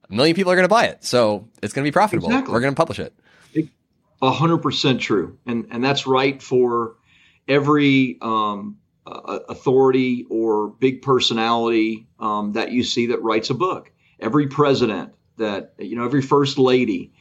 [0.10, 1.04] A million people are going to buy it.
[1.04, 2.30] So it's going to be profitable.
[2.30, 2.54] Exactly.
[2.54, 3.14] We're going to publish it.
[4.22, 5.38] A hundred percent true.
[5.46, 6.96] And, and that's right for
[7.48, 13.92] every, um, uh, authority or big personality, um, that you see that writes a book.
[14.20, 17.12] Every president that, you know, every first lady,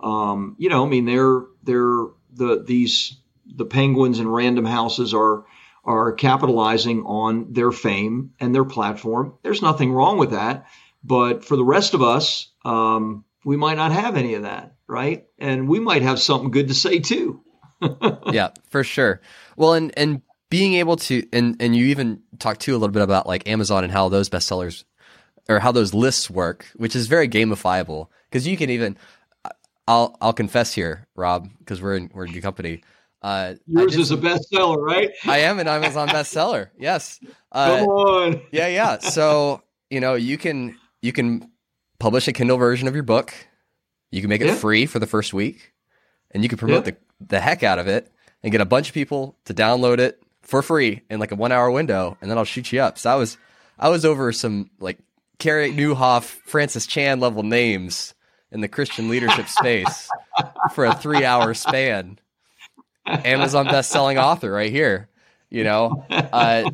[0.00, 5.44] um, you know, I mean, they're they're the these the penguins and random houses are
[5.84, 9.34] are capitalizing on their fame and their platform.
[9.42, 10.66] There's nothing wrong with that,
[11.02, 15.26] but for the rest of us, um, we might not have any of that, right?
[15.38, 17.42] And we might have something good to say too.
[18.32, 19.20] yeah, for sure.
[19.56, 23.02] Well, and and being able to and and you even talked too a little bit
[23.02, 24.84] about like Amazon and how those bestsellers
[25.48, 28.96] or how those lists work, which is very gamifiable because you can even
[29.88, 32.82] I'll I'll confess here, Rob, because we're in we're in good company.
[33.22, 35.10] Uh, Yours is a bestseller, right?
[35.26, 36.68] I am an Amazon bestseller.
[36.78, 37.18] Yes.
[37.50, 38.42] Uh, Come on.
[38.52, 38.98] yeah, yeah.
[38.98, 41.50] So you know you can you can
[41.98, 43.32] publish a Kindle version of your book.
[44.10, 44.54] You can make it yeah.
[44.54, 45.72] free for the first week,
[46.32, 46.92] and you can promote yeah.
[46.92, 50.22] the the heck out of it and get a bunch of people to download it
[50.42, 52.98] for free in like a one hour window, and then I'll shoot you up.
[52.98, 53.38] So I was
[53.78, 54.98] I was over some like
[55.38, 58.12] Carey Nieuwhof, Francis Chan level names
[58.50, 60.08] in the Christian leadership space
[60.74, 62.18] for a three hour span.
[63.06, 65.08] Amazon best selling author right here,
[65.48, 66.04] you know?
[66.10, 66.70] Uh,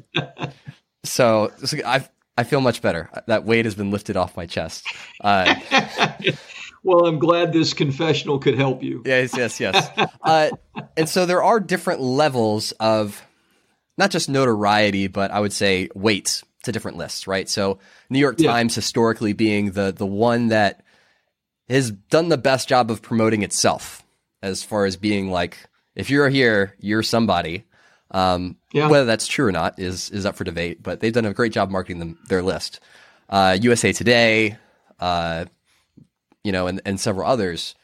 [1.04, 3.08] so, so I, I feel much better.
[3.26, 4.86] That weight has been lifted off my chest.
[5.20, 5.54] Uh,
[6.82, 9.02] well, I'm glad this confessional could help you.
[9.06, 9.88] Yes, yes, yes.
[10.22, 10.50] Uh,
[10.96, 13.24] and so there are different levels of
[13.96, 17.48] not just notoriety, but I would say weights to different lists, right?
[17.48, 17.78] So
[18.10, 18.50] New York yeah.
[18.50, 20.83] Times historically being the the one that
[21.68, 24.04] has done the best job of promoting itself
[24.42, 25.58] as far as being like,
[25.94, 27.64] if you're here, you're somebody.
[28.10, 28.88] Um, yeah.
[28.88, 31.52] Whether that's true or not is is up for debate, but they've done a great
[31.52, 32.80] job marketing them their list.
[33.28, 34.56] Uh, USA Today,
[35.00, 35.46] uh,
[36.44, 37.74] you know, and, and several others.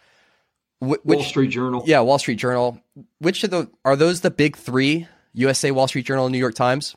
[0.78, 1.82] Wh- which, Wall Street Journal.
[1.86, 2.80] Yeah, Wall Street Journal.
[3.18, 5.08] Which of the are those the big three?
[5.32, 6.96] USA, Wall Street Journal, and New York Times.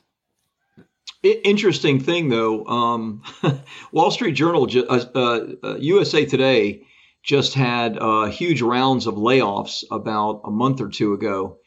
[1.24, 3.22] Interesting thing though, um,
[3.92, 6.82] Wall Street Journal, uh, uh, USA uh, Today
[7.22, 11.58] just had uh, huge rounds of layoffs about a month or two ago,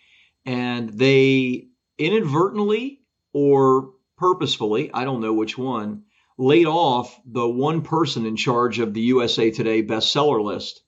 [0.46, 1.68] and they
[1.98, 3.02] inadvertently
[3.34, 6.04] or purposefully, I don't know which one,
[6.38, 10.82] laid off the one person in charge of the USA Today bestseller list.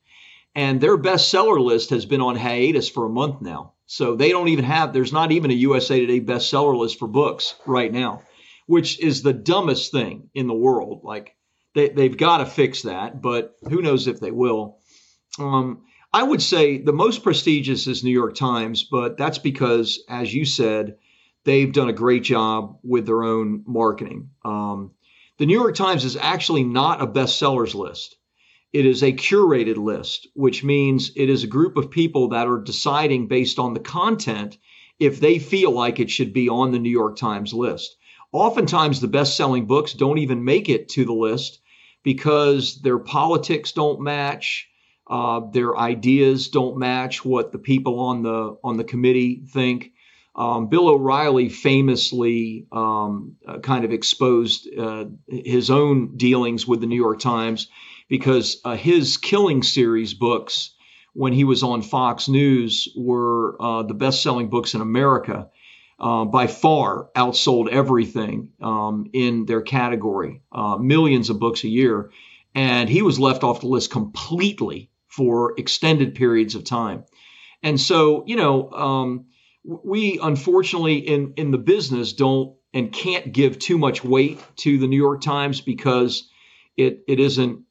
[0.56, 3.74] And their bestseller list has been on hiatus for a month now.
[3.86, 7.56] So they don't even have, there's not even a USA Today bestseller list for books
[7.66, 8.22] right now,
[8.70, 11.02] which is the dumbest thing in the world.
[11.04, 11.36] Like,
[11.74, 14.78] they, they've got to fix that, but who knows if they will.
[15.40, 20.32] Um, I would say the most prestigious is New York Times, but that's because, as
[20.32, 20.98] you said,
[21.46, 24.30] they've done a great job with their own marketing.
[24.46, 24.92] Um,
[25.40, 28.18] the New York Times is actually not a bestsellers list.
[28.72, 32.62] It is a curated list, which means it is a group of people that are
[32.62, 34.60] deciding based on the content
[35.00, 37.96] if they feel like it should be on the New York Times list.
[38.32, 41.62] Oftentimes, the best selling books don't even make it to the list
[42.04, 44.68] because their politics don't match.
[45.08, 49.92] Uh, their ideas don't match what the people on the on the committee think.
[50.36, 56.88] Um, Bill O'Reilly famously um, uh, kind of exposed uh, his own dealings with the
[56.88, 57.68] New York Times
[58.08, 60.76] because uh, his Killing series books,
[61.14, 65.50] when he was on Fox News, were uh, the best-selling books in America
[66.00, 72.12] uh, by far outsold everything um, in their category, uh, millions of books a year.
[72.56, 77.04] And he was left off the list completely for extended periods of time.
[77.62, 79.26] And so, you know, um,
[79.64, 84.88] we unfortunately in, in the business don't and can't give too much weight to the
[84.88, 86.30] New York Times because
[86.78, 87.64] it, it isn't,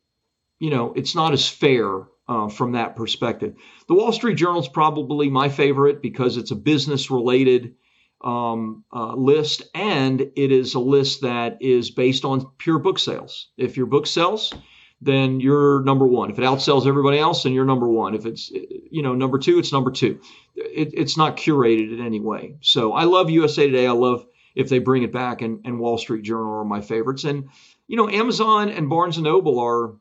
[0.59, 3.55] you know, it's not as fair uh, from that perspective.
[3.87, 7.75] The Wall Street Journal is probably my favorite because it's a business related
[8.21, 13.49] um, uh, list, and it is a list that is based on pure book sales.
[13.57, 14.53] If your book sells,
[15.01, 16.31] then you're number one.
[16.31, 18.15] If it outsells everybody else, then you're number one.
[18.15, 20.21] If it's you know number two, it's number two.
[20.57, 22.57] It, it's not curated in any way.
[22.61, 23.87] So I love USA Today.
[23.87, 27.25] I love if they bring it back, and, and Wall Street Journal are my favorites.
[27.25, 27.49] And
[27.87, 29.95] you know Amazon and Barnes and Noble are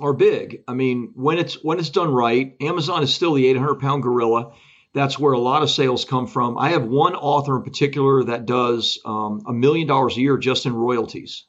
[0.00, 0.62] are big.
[0.66, 4.52] I mean, when it's when it's done right, Amazon is still the 800 pound gorilla
[4.98, 6.58] that's where a lot of sales come from.
[6.58, 10.66] I have one author in particular that does um, a million dollars a year just
[10.66, 11.44] in royalties,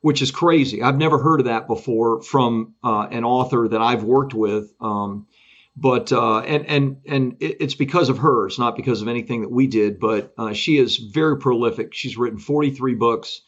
[0.00, 0.82] which is crazy.
[0.82, 4.72] I've never heard of that before from uh, an author that I've worked with.
[4.80, 5.28] Um,
[5.76, 8.46] but uh, and and and it's because of her.
[8.46, 10.00] It's not because of anything that we did.
[10.00, 11.94] But uh, she is very prolific.
[11.94, 13.40] She's written 43 books,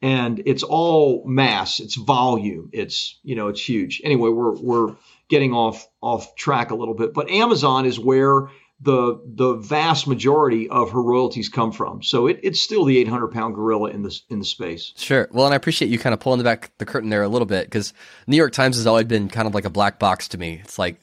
[0.00, 1.80] and it's all mass.
[1.80, 2.70] It's volume.
[2.72, 4.00] It's you know it's huge.
[4.02, 4.96] Anyway, we're we're
[5.28, 7.12] getting off off track a little bit.
[7.12, 8.48] But Amazon is where
[8.80, 12.02] the the vast majority of her royalties come from.
[12.02, 14.92] So it, it's still the 800 pound gorilla in the in the space.
[14.96, 15.28] Sure.
[15.32, 17.46] Well, and I appreciate you kind of pulling the back the curtain there a little
[17.46, 17.94] bit because
[18.26, 20.60] New York Times has always been kind of like a black box to me.
[20.62, 21.00] It's like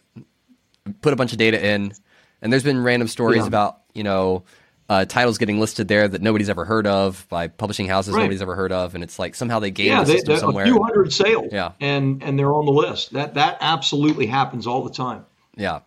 [1.01, 1.93] put a bunch of data in,
[2.41, 3.47] and there's been random stories yeah.
[3.47, 4.43] about you know
[4.87, 8.21] uh, titles getting listed there that nobody's ever heard of by publishing houses right.
[8.21, 10.65] nobody's ever heard of, and it's like somehow they game yeah, the system they, somewhere.
[10.65, 13.13] A few hundred sales, yeah, and and they're on the list.
[13.13, 15.25] That that absolutely happens all the time.
[15.55, 15.79] Yeah.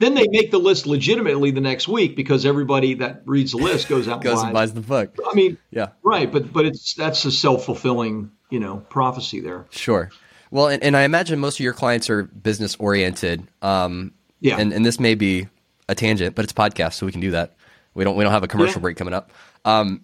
[0.00, 3.86] Then they make the list legitimately the next week because everybody that reads the list
[3.86, 5.14] goes out goes and, and buys the book.
[5.30, 6.32] I mean, yeah, right.
[6.32, 9.66] But but it's that's a self fulfilling you know prophecy there.
[9.68, 10.10] Sure.
[10.50, 13.46] Well, and, and I imagine most of your clients are business oriented.
[13.62, 14.58] Um, yeah.
[14.58, 15.48] And, and this may be
[15.88, 17.54] a tangent, but it's podcast, so we can do that.
[17.92, 18.82] We don't we don't have a commercial yeah.
[18.82, 19.32] break coming up.
[19.66, 20.00] Um,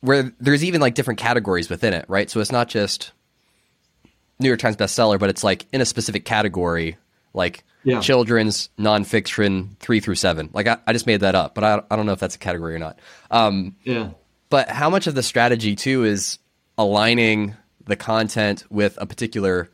[0.00, 2.30] where there's even like different categories within it, right?
[2.30, 3.10] So it's not just
[4.38, 6.98] New York Times bestseller, but it's like in a specific category,
[7.34, 8.00] like yeah.
[8.00, 10.48] children's nonfiction three through seven.
[10.52, 12.38] Like I, I just made that up, but I, I don't know if that's a
[12.38, 12.98] category or not.
[13.30, 14.10] Um, yeah.
[14.48, 16.38] But how much of the strategy too is
[16.78, 17.54] aligning
[17.86, 19.68] the content with a particular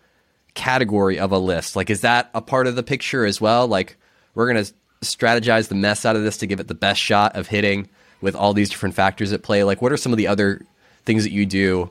[0.55, 1.77] category of a list?
[1.77, 3.69] Like, is that a part of the picture as well?
[3.69, 3.97] Like,
[4.35, 7.37] we're going to strategize the mess out of this to give it the best shot
[7.37, 7.89] of hitting
[8.21, 9.65] with all these different factors at play.
[9.65, 10.65] Like, what are some of the other
[11.05, 11.91] things that you do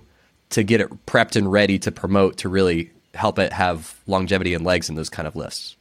[0.52, 4.66] to get it prepped and ready to promote to really help it have longevity and
[4.66, 5.76] legs in those kind of lists?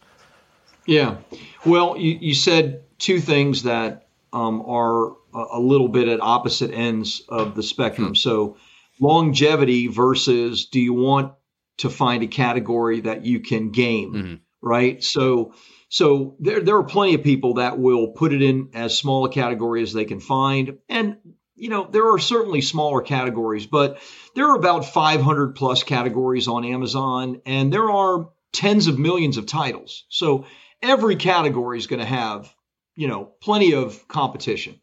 [0.86, 1.18] Yeah.
[1.66, 7.22] Well, you, you said two things that um, are a, little bit at opposite ends
[7.28, 8.08] of the spectrum.
[8.08, 8.14] Hmm.
[8.14, 8.56] So,
[9.00, 11.34] longevity versus do you want
[11.78, 14.34] to find a category that you can game, mm-hmm.
[14.60, 15.02] right?
[15.02, 15.54] So,
[15.88, 19.30] so there there are plenty of people that will put it in as small a
[19.30, 21.16] category as they can find, and
[21.58, 23.98] you know there are certainly smaller categories, but
[24.34, 29.46] there are about 500 plus categories on Amazon, and there are tens of millions of
[29.46, 30.04] titles.
[30.08, 30.46] So
[30.82, 32.52] every category is going to have,
[32.96, 34.80] you know, plenty of competition.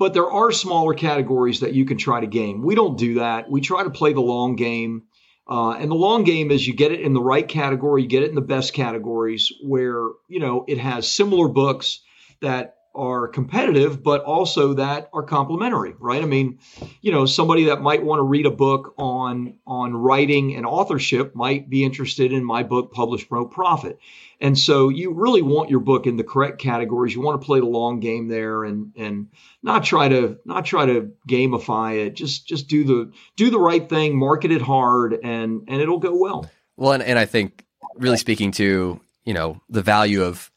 [0.00, 2.62] but there are smaller categories that you can try to game.
[2.62, 3.50] We don't do that.
[3.50, 5.02] We try to play the long game.
[5.46, 8.22] Uh, and the long game is you get it in the right category, you get
[8.22, 12.00] it in the best categories where, you know, it has similar books
[12.40, 16.22] that are competitive, but also that are complementary, right?
[16.22, 16.58] I mean,
[17.00, 21.34] you know, somebody that might want to read a book on on writing and authorship
[21.34, 23.98] might be interested in my book, Publish, Promote, Profit.
[24.40, 27.14] And so you really want your book in the correct categories.
[27.14, 29.28] You want to play the long game there and and
[29.62, 32.14] not try to not try to gamify it.
[32.14, 36.16] Just just do the do the right thing, market it hard, and and it'll go
[36.16, 36.50] well.
[36.76, 37.64] Well, and, and I think
[37.96, 40.50] really speaking to you know the value of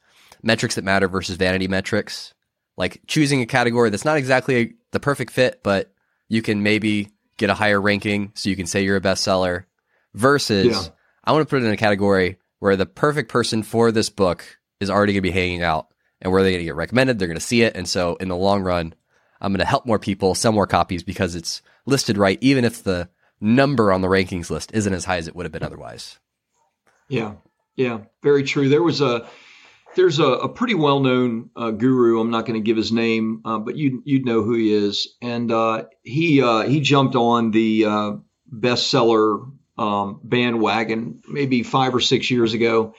[0.43, 2.33] metrics that matter versus vanity metrics.
[2.77, 5.93] Like choosing a category that's not exactly the perfect fit, but
[6.27, 9.65] you can maybe get a higher ranking so you can say you're a bestseller
[10.13, 10.93] versus yeah.
[11.23, 14.43] I want to put it in a category where the perfect person for this book
[14.79, 15.87] is already going to be hanging out
[16.21, 17.19] and where they're going to get recommended.
[17.19, 17.75] They're going to see it.
[17.75, 18.93] And so in the long run,
[19.39, 22.83] I'm going to help more people sell more copies because it's listed right, even if
[22.83, 26.17] the number on the rankings list isn't as high as it would have been otherwise.
[27.09, 27.33] Yeah.
[27.75, 27.99] Yeah.
[28.21, 28.69] Very true.
[28.69, 29.27] There was a,
[29.95, 32.19] there's a, a pretty well known uh, guru.
[32.19, 35.15] I'm not going to give his name, uh, but you you'd know who he is.
[35.21, 38.11] And uh, he uh, he jumped on the uh,
[38.51, 42.93] bestseller um, bandwagon maybe five or six years ago,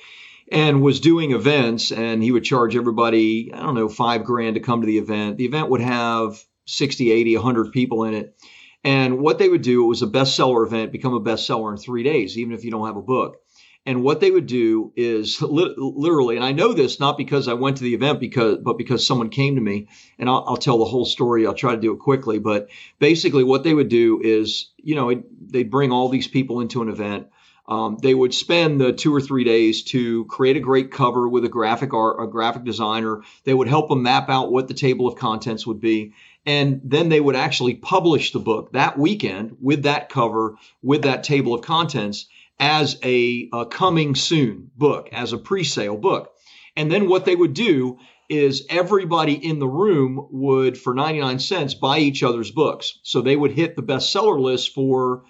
[0.50, 1.92] and was doing events.
[1.92, 5.38] And he would charge everybody I don't know five grand to come to the event.
[5.38, 8.36] The event would have 60, 80, 100 people in it.
[8.82, 12.02] And what they would do, it was a bestseller event, become a bestseller in three
[12.02, 13.38] days, even if you don't have a book.
[13.86, 17.54] And what they would do is li- literally, and I know this not because I
[17.54, 20.78] went to the event, because but because someone came to me, and I'll, I'll tell
[20.78, 21.46] the whole story.
[21.46, 22.68] I'll try to do it quickly, but
[22.98, 26.88] basically, what they would do is, you know, they'd bring all these people into an
[26.88, 27.28] event.
[27.66, 31.46] Um, they would spend the two or three days to create a great cover with
[31.46, 33.22] a graphic art, a graphic designer.
[33.44, 36.12] They would help them map out what the table of contents would be.
[36.44, 41.24] And then they would actually publish the book that weekend with that cover, with that
[41.24, 42.26] table of contents
[42.58, 46.30] as a, a coming soon book, as a pre sale book.
[46.76, 47.98] And then what they would do
[48.28, 52.98] is everybody in the room would, for 99 cents, buy each other's books.
[53.02, 55.24] So they would hit the bestseller list for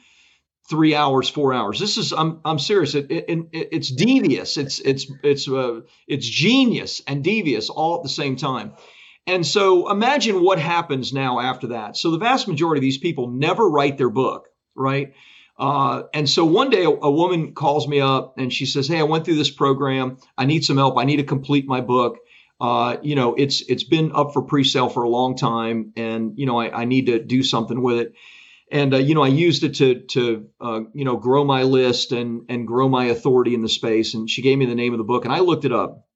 [0.70, 1.79] three hours, four hours.
[1.79, 2.95] This is, I'm, I'm serious.
[2.95, 4.57] It, it, it, it's devious.
[4.57, 8.72] It's, it's, it's, uh, it's genius and devious all at the same time.
[9.27, 11.97] And so imagine what happens now after that.
[11.97, 15.14] So the vast majority of these people never write their book, right?
[15.57, 18.98] Uh, and so one day a, a, woman calls me up and she says, Hey,
[18.98, 20.16] I went through this program.
[20.36, 20.98] I need some help.
[20.98, 22.18] I need to complete my book.
[22.61, 26.46] Uh, you know, it's it's been up for pre-sale for a long time, and you
[26.46, 28.14] know, I, I need to do something with it.
[28.70, 32.12] And uh, you know, I used it to to uh, you know grow my list
[32.12, 34.14] and and grow my authority in the space.
[34.14, 36.07] And she gave me the name of the book, and I looked it up,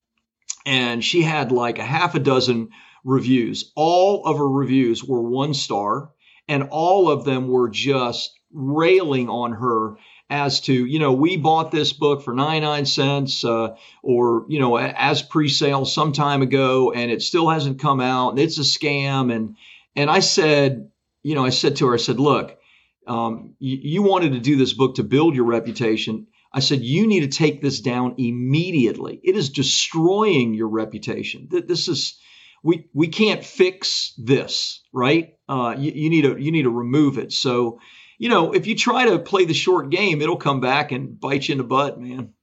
[0.64, 2.70] and she had like a half a dozen
[3.05, 3.72] reviews.
[3.74, 6.11] All of her reviews were one star,
[6.47, 9.97] and all of them were just railing on her
[10.31, 14.77] as to, you know, we bought this book for 99 cents uh, or, you know,
[14.77, 19.35] as pre-sale some time ago and it still hasn't come out and it's a scam.
[19.35, 19.57] And,
[19.97, 20.91] and I said,
[21.23, 22.59] you know, I said to her, I said, look,
[23.07, 26.27] um, you, you wanted to do this book to build your reputation.
[26.53, 29.21] I said, you need to take this down immediately.
[29.23, 31.49] It is destroying your reputation.
[31.51, 32.19] This is,
[32.63, 35.35] we, we can't fix this, right?
[35.49, 37.33] Uh, you, you need to, you need to remove it.
[37.33, 37.81] So,
[38.19, 41.49] you know, if you try to play the short game, it'll come back and bite
[41.49, 42.35] you in the butt, man.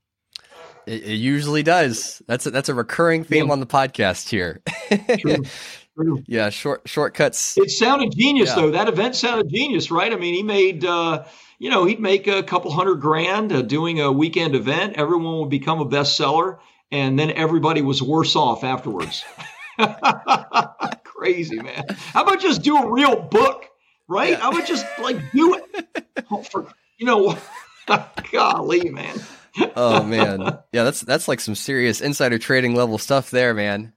[0.88, 2.22] It, it usually does.
[2.28, 3.52] That's a, that's a recurring theme yeah.
[3.52, 4.62] on the podcast here.
[5.20, 5.44] True.
[5.98, 6.22] True.
[6.28, 7.58] Yeah, short shortcuts.
[7.58, 8.56] It sounded genius yeah.
[8.56, 8.72] though.
[8.72, 10.12] That event sounded genius, right?
[10.12, 11.24] I mean, he made uh,
[11.58, 14.98] you know he'd make a couple hundred grand uh, doing a weekend event.
[14.98, 16.58] Everyone would become a bestseller,
[16.92, 19.24] and then everybody was worse off afterwards.
[21.06, 21.86] Crazy man.
[21.98, 23.65] How about just do a real book?
[24.08, 24.32] Right?
[24.32, 24.48] Yeah.
[24.48, 25.88] I would just like do it.
[26.32, 26.66] Oh, for,
[26.98, 27.38] you know,
[28.32, 29.20] golly, man.
[29.76, 33.94] oh man, yeah, that's that's like some serious insider trading level stuff there, man.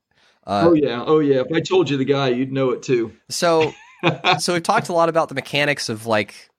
[0.46, 1.40] Uh, oh yeah, oh yeah.
[1.40, 3.12] If I told you the guy, you'd know it too.
[3.30, 3.72] So,
[4.40, 6.50] so we've talked a lot about the mechanics of like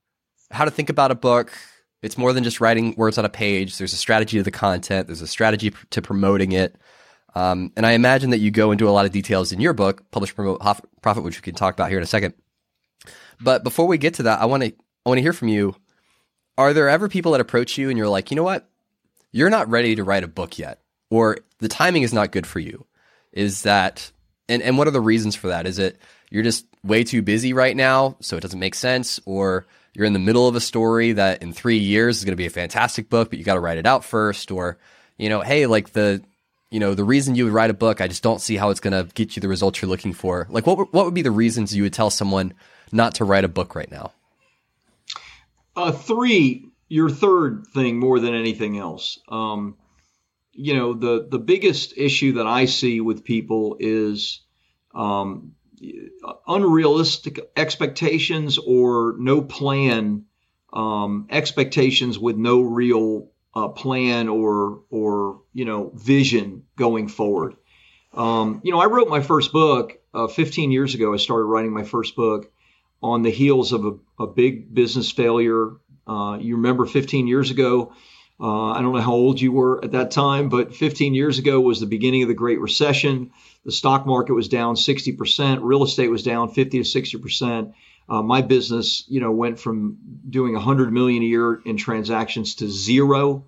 [0.50, 1.52] how to think about a book.
[2.02, 3.78] It's more than just writing words on a page.
[3.78, 5.06] There's a strategy to the content.
[5.06, 6.76] There's a strategy to promoting it.
[7.34, 10.10] Um, and I imagine that you go into a lot of details in your book,
[10.10, 10.60] Publish, Promote,
[11.02, 12.34] Profit, which we can talk about here in a second.
[13.40, 14.72] But before we get to that, I want to
[15.04, 15.74] I want to hear from you.
[16.58, 18.68] Are there ever people that approach you and you're like, you know what,
[19.32, 22.58] you're not ready to write a book yet, or the timing is not good for
[22.58, 22.86] you?
[23.32, 24.10] Is that
[24.48, 25.66] and and what are the reasons for that?
[25.66, 25.98] Is it
[26.30, 30.12] you're just way too busy right now, so it doesn't make sense, or you're in
[30.12, 33.08] the middle of a story that in three years is going to be a fantastic
[33.08, 34.78] book, but you got to write it out first, or
[35.16, 36.22] you know, hey, like the
[36.70, 38.78] you know, the reason you would write a book, I just don't see how it's
[38.78, 40.46] going to get you the results you're looking for.
[40.50, 42.54] Like, what what would be the reasons you would tell someone
[42.92, 44.12] not to write a book right now?
[45.76, 49.18] Uh, three, your third thing more than anything else.
[49.28, 49.76] Um,
[50.52, 54.40] you know, the the biggest issue that I see with people is
[54.94, 55.52] um,
[56.46, 60.24] unrealistic expectations or no plan
[60.72, 67.56] um, expectations with no real uh, plan or or you know vision going forward.
[68.12, 71.14] Um, you know, I wrote my first book uh, 15 years ago.
[71.14, 72.50] I started writing my first book
[73.02, 75.72] on the heels of a, a big business failure.
[76.06, 77.92] Uh, you remember 15 years ago.
[78.40, 81.60] Uh, I don't know how old you were at that time, but 15 years ago
[81.60, 83.32] was the beginning of the Great Recession.
[83.66, 87.74] The stock market was down 60%, real estate was down 50 to 60%.
[88.08, 89.98] Uh, my business, you know, went from
[90.28, 93.44] doing 100 million a year in transactions to zero.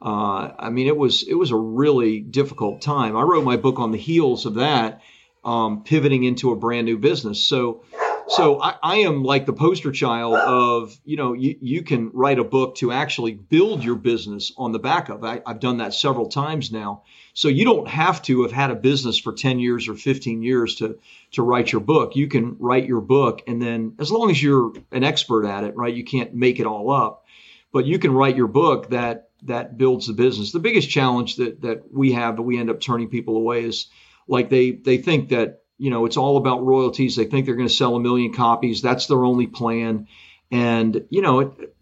[0.00, 3.16] Uh, I mean, it was it was a really difficult time.
[3.16, 5.00] I wrote my book on the heels of that,
[5.44, 7.42] um, pivoting into a brand new business.
[7.42, 7.84] So
[8.28, 12.38] so I, I, am like the poster child of you know you, you can write
[12.38, 15.24] a book to actually build your business on the back of.
[15.24, 17.02] I, i've done that several times now.
[17.32, 20.76] So you don't have to have had a business for 10 years or 15 years
[20.76, 20.98] to
[21.32, 22.16] to write your book.
[22.16, 25.76] You can write your book and then as long as you're an expert at it
[25.76, 27.24] right you can't make it all up
[27.72, 30.52] but you can write your book that that builds the business.
[30.52, 33.88] The biggest challenge that that we have that we end up turning people away is
[34.26, 37.16] like they they think that you know, it's all about royalties.
[37.16, 38.82] They think they're going to sell a million copies.
[38.82, 40.08] That's their only plan.
[40.50, 41.76] And, you know, it,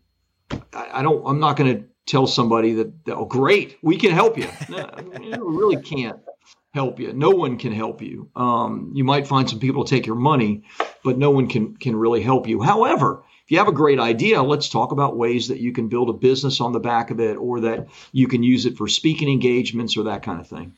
[0.72, 4.48] I don't, I'm not going to tell somebody that, oh, great, we can help you.
[4.68, 6.18] No, we really can't
[6.74, 7.12] help you.
[7.12, 8.30] No one can help you.
[8.34, 10.62] Um, you might find some people to take your money,
[11.04, 12.62] but no one can, can really help you.
[12.62, 16.08] However, if you have a great idea, let's talk about ways that you can build
[16.08, 19.28] a business on the back of it or that you can use it for speaking
[19.28, 20.74] engagements or that kind of thing.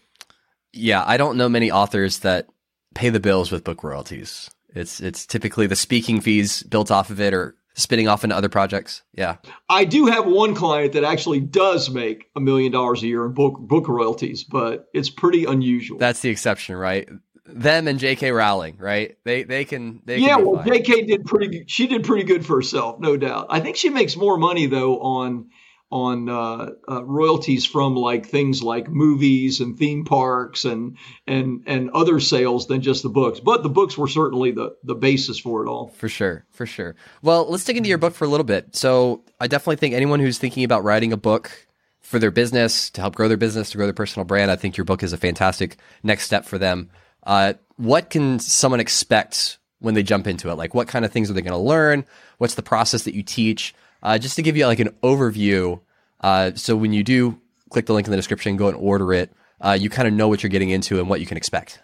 [0.73, 2.49] Yeah, I don't know many authors that
[2.95, 4.51] pay the bills with book royalties.
[4.75, 8.49] It's it's typically the speaking fees built off of it or spinning off into other
[8.49, 9.03] projects.
[9.13, 9.37] Yeah.
[9.69, 13.33] I do have one client that actually does make a million dollars a year in
[13.33, 15.99] book book royalties, but it's pretty unusual.
[15.99, 17.09] That's the exception, right?
[17.47, 18.31] Them and J.K.
[18.33, 19.19] Rowling, right?
[19.25, 21.03] They they can they Yeah, can well J.K.
[21.05, 23.47] did pretty she did pretty good for herself, no doubt.
[23.51, 25.51] I think she makes more money though on
[25.95, 31.89] on uh, uh, royalties from like things like movies and theme parks and and and
[31.91, 33.39] other sales than just the books.
[33.39, 35.91] But the books were certainly the the basis for it all.
[35.91, 36.97] For sure, for sure.
[37.23, 38.75] Well, let's dig into your book for a little bit.
[38.75, 41.69] So I definitely think anyone who's thinking about writing a book
[42.01, 44.77] for their business to help grow their business to grow their personal brand, I think
[44.77, 46.91] your book is a fantastic next step for them.
[47.23, 50.57] Uh, what can someone expect when they jump into it?
[50.57, 52.05] Like, what kind of things are they going to learn?
[52.39, 53.75] What's the process that you teach?
[54.05, 55.81] Uh, just to give you like an overview.
[56.21, 57.41] Uh, so when you do
[57.71, 59.33] click the link in the description, go and order it.
[59.61, 61.81] Uh, you kind of know what you're getting into and what you can expect.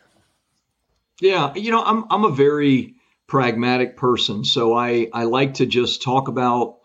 [1.20, 2.94] Yeah, you know, I'm I'm a very
[3.26, 6.78] pragmatic person, so I I like to just talk about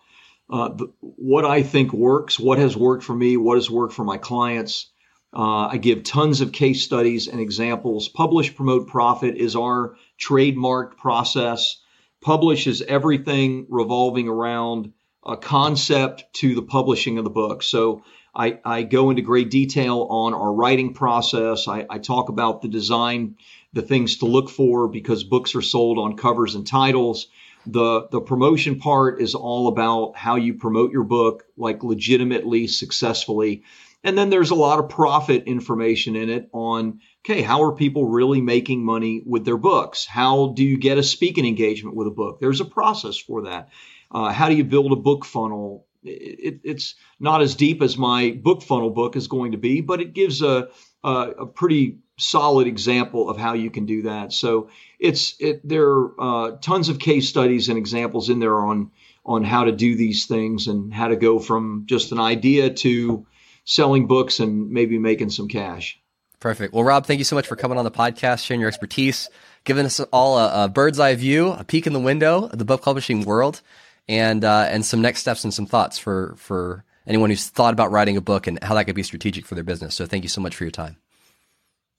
[0.49, 4.03] uh, the, what I think works, what has worked for me, what has worked for
[4.03, 4.87] my clients.
[5.33, 8.07] Uh, I give tons of case studies and examples.
[8.07, 11.81] Publish, promote, profit is our trademarked process.
[12.21, 14.93] Publish is everything revolving around
[15.25, 17.63] a concept to the publishing of the book.
[17.63, 18.03] So
[18.35, 21.67] I, I go into great detail on our writing process.
[21.67, 23.37] I, I talk about the design,
[23.73, 27.27] the things to look for because books are sold on covers and titles.
[27.67, 33.63] The the promotion part is all about how you promote your book like legitimately successfully.
[34.03, 38.05] And then there's a lot of profit information in it on okay, how are people
[38.05, 40.05] really making money with their books?
[40.05, 42.39] How do you get a speaking engagement with a book?
[42.39, 43.69] There's a process for that.
[44.15, 45.85] Uh, how do you build a book funnel?
[46.01, 49.99] It, it's not as deep as my book funnel book is going to be, but
[49.99, 50.69] it gives a,
[51.03, 54.31] a, a pretty solid example of how you can do that.
[54.31, 58.91] So it's it there are uh, tons of case studies and examples in there on
[59.25, 63.27] on how to do these things and how to go from just an idea to
[63.65, 65.99] selling books and maybe making some cash.
[66.39, 66.73] Perfect.
[66.73, 69.29] Well, Rob, thank you so much for coming on the podcast, sharing your expertise,
[69.65, 72.65] giving us all a, a bird's eye view, a peek in the window of the
[72.65, 73.61] book publishing world
[74.07, 77.91] and uh, and some next steps and some thoughts for for anyone who's thought about
[77.91, 79.95] writing a book and how that could be strategic for their business.
[79.95, 80.97] So thank you so much for your time.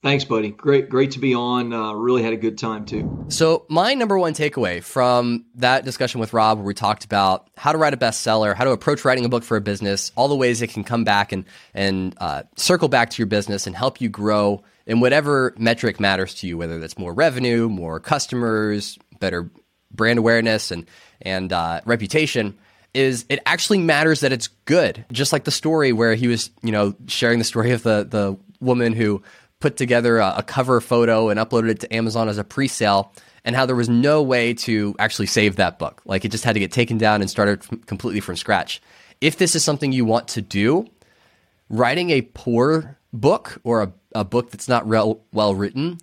[0.03, 0.51] Thanks, buddy.
[0.51, 1.73] Great, great to be on.
[1.73, 3.25] Uh, really had a good time too.
[3.29, 7.71] So my number one takeaway from that discussion with Rob, where we talked about how
[7.71, 10.35] to write a bestseller, how to approach writing a book for a business, all the
[10.35, 13.99] ways it can come back and and uh, circle back to your business and help
[13.99, 19.49] you grow in whatever metric matters to you, whether that's more revenue, more customers, better
[19.91, 20.85] brand awareness, and
[21.21, 22.57] and uh, reputation
[22.93, 25.05] is it actually matters that it's good.
[25.11, 28.37] Just like the story where he was, you know, sharing the story of the the
[28.59, 29.21] woman who
[29.59, 33.11] put together a, a cover photo and uploaded it to Amazon as a pre-sale
[33.43, 36.01] and how there was no way to actually save that book.
[36.05, 38.81] Like it just had to get taken down and started completely from scratch.
[39.21, 40.87] If this is something you want to do,
[41.69, 45.99] writing a poor book or a, a book that's not real, well written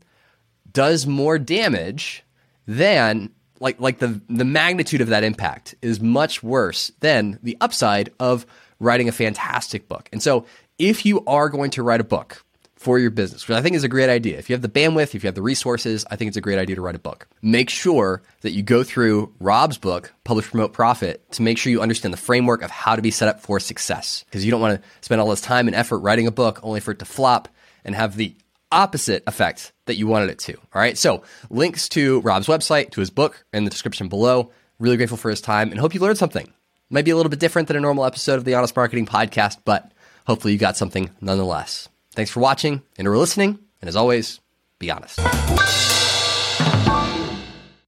[0.73, 2.25] does more damage
[2.67, 3.31] than
[3.61, 8.47] like like the the magnitude of that impact is much worse than the upside of
[8.81, 10.09] writing a fantastic book.
[10.13, 10.47] And so
[10.79, 12.45] if you are going to write a book,
[12.85, 14.39] for your business, which I think is a great idea.
[14.39, 16.59] If you have the bandwidth, if you have the resources, I think it's a great
[16.59, 17.27] idea to write a book.
[17.41, 21.81] Make sure that you go through Rob's book, Publish, Promote, Profit, to make sure you
[21.81, 24.23] understand the framework of how to be set up for success.
[24.29, 26.81] Because you don't want to spend all this time and effort writing a book only
[26.81, 27.49] for it to flop
[27.87, 28.35] and have the
[28.75, 30.55] opposite effect that you wanted it to.
[30.55, 30.99] All right.
[30.99, 34.51] So, links to Rob's website, to his book, in the description below.
[34.79, 36.53] Really grateful for his time and hope you learned something.
[36.91, 39.59] Might be a little bit different than a normal episode of the Honest Marketing Podcast,
[39.65, 39.93] but
[40.27, 41.89] hopefully you got something nonetheless.
[42.15, 43.59] Thanks for watching and or listening.
[43.81, 44.41] And as always,
[44.79, 45.19] be honest.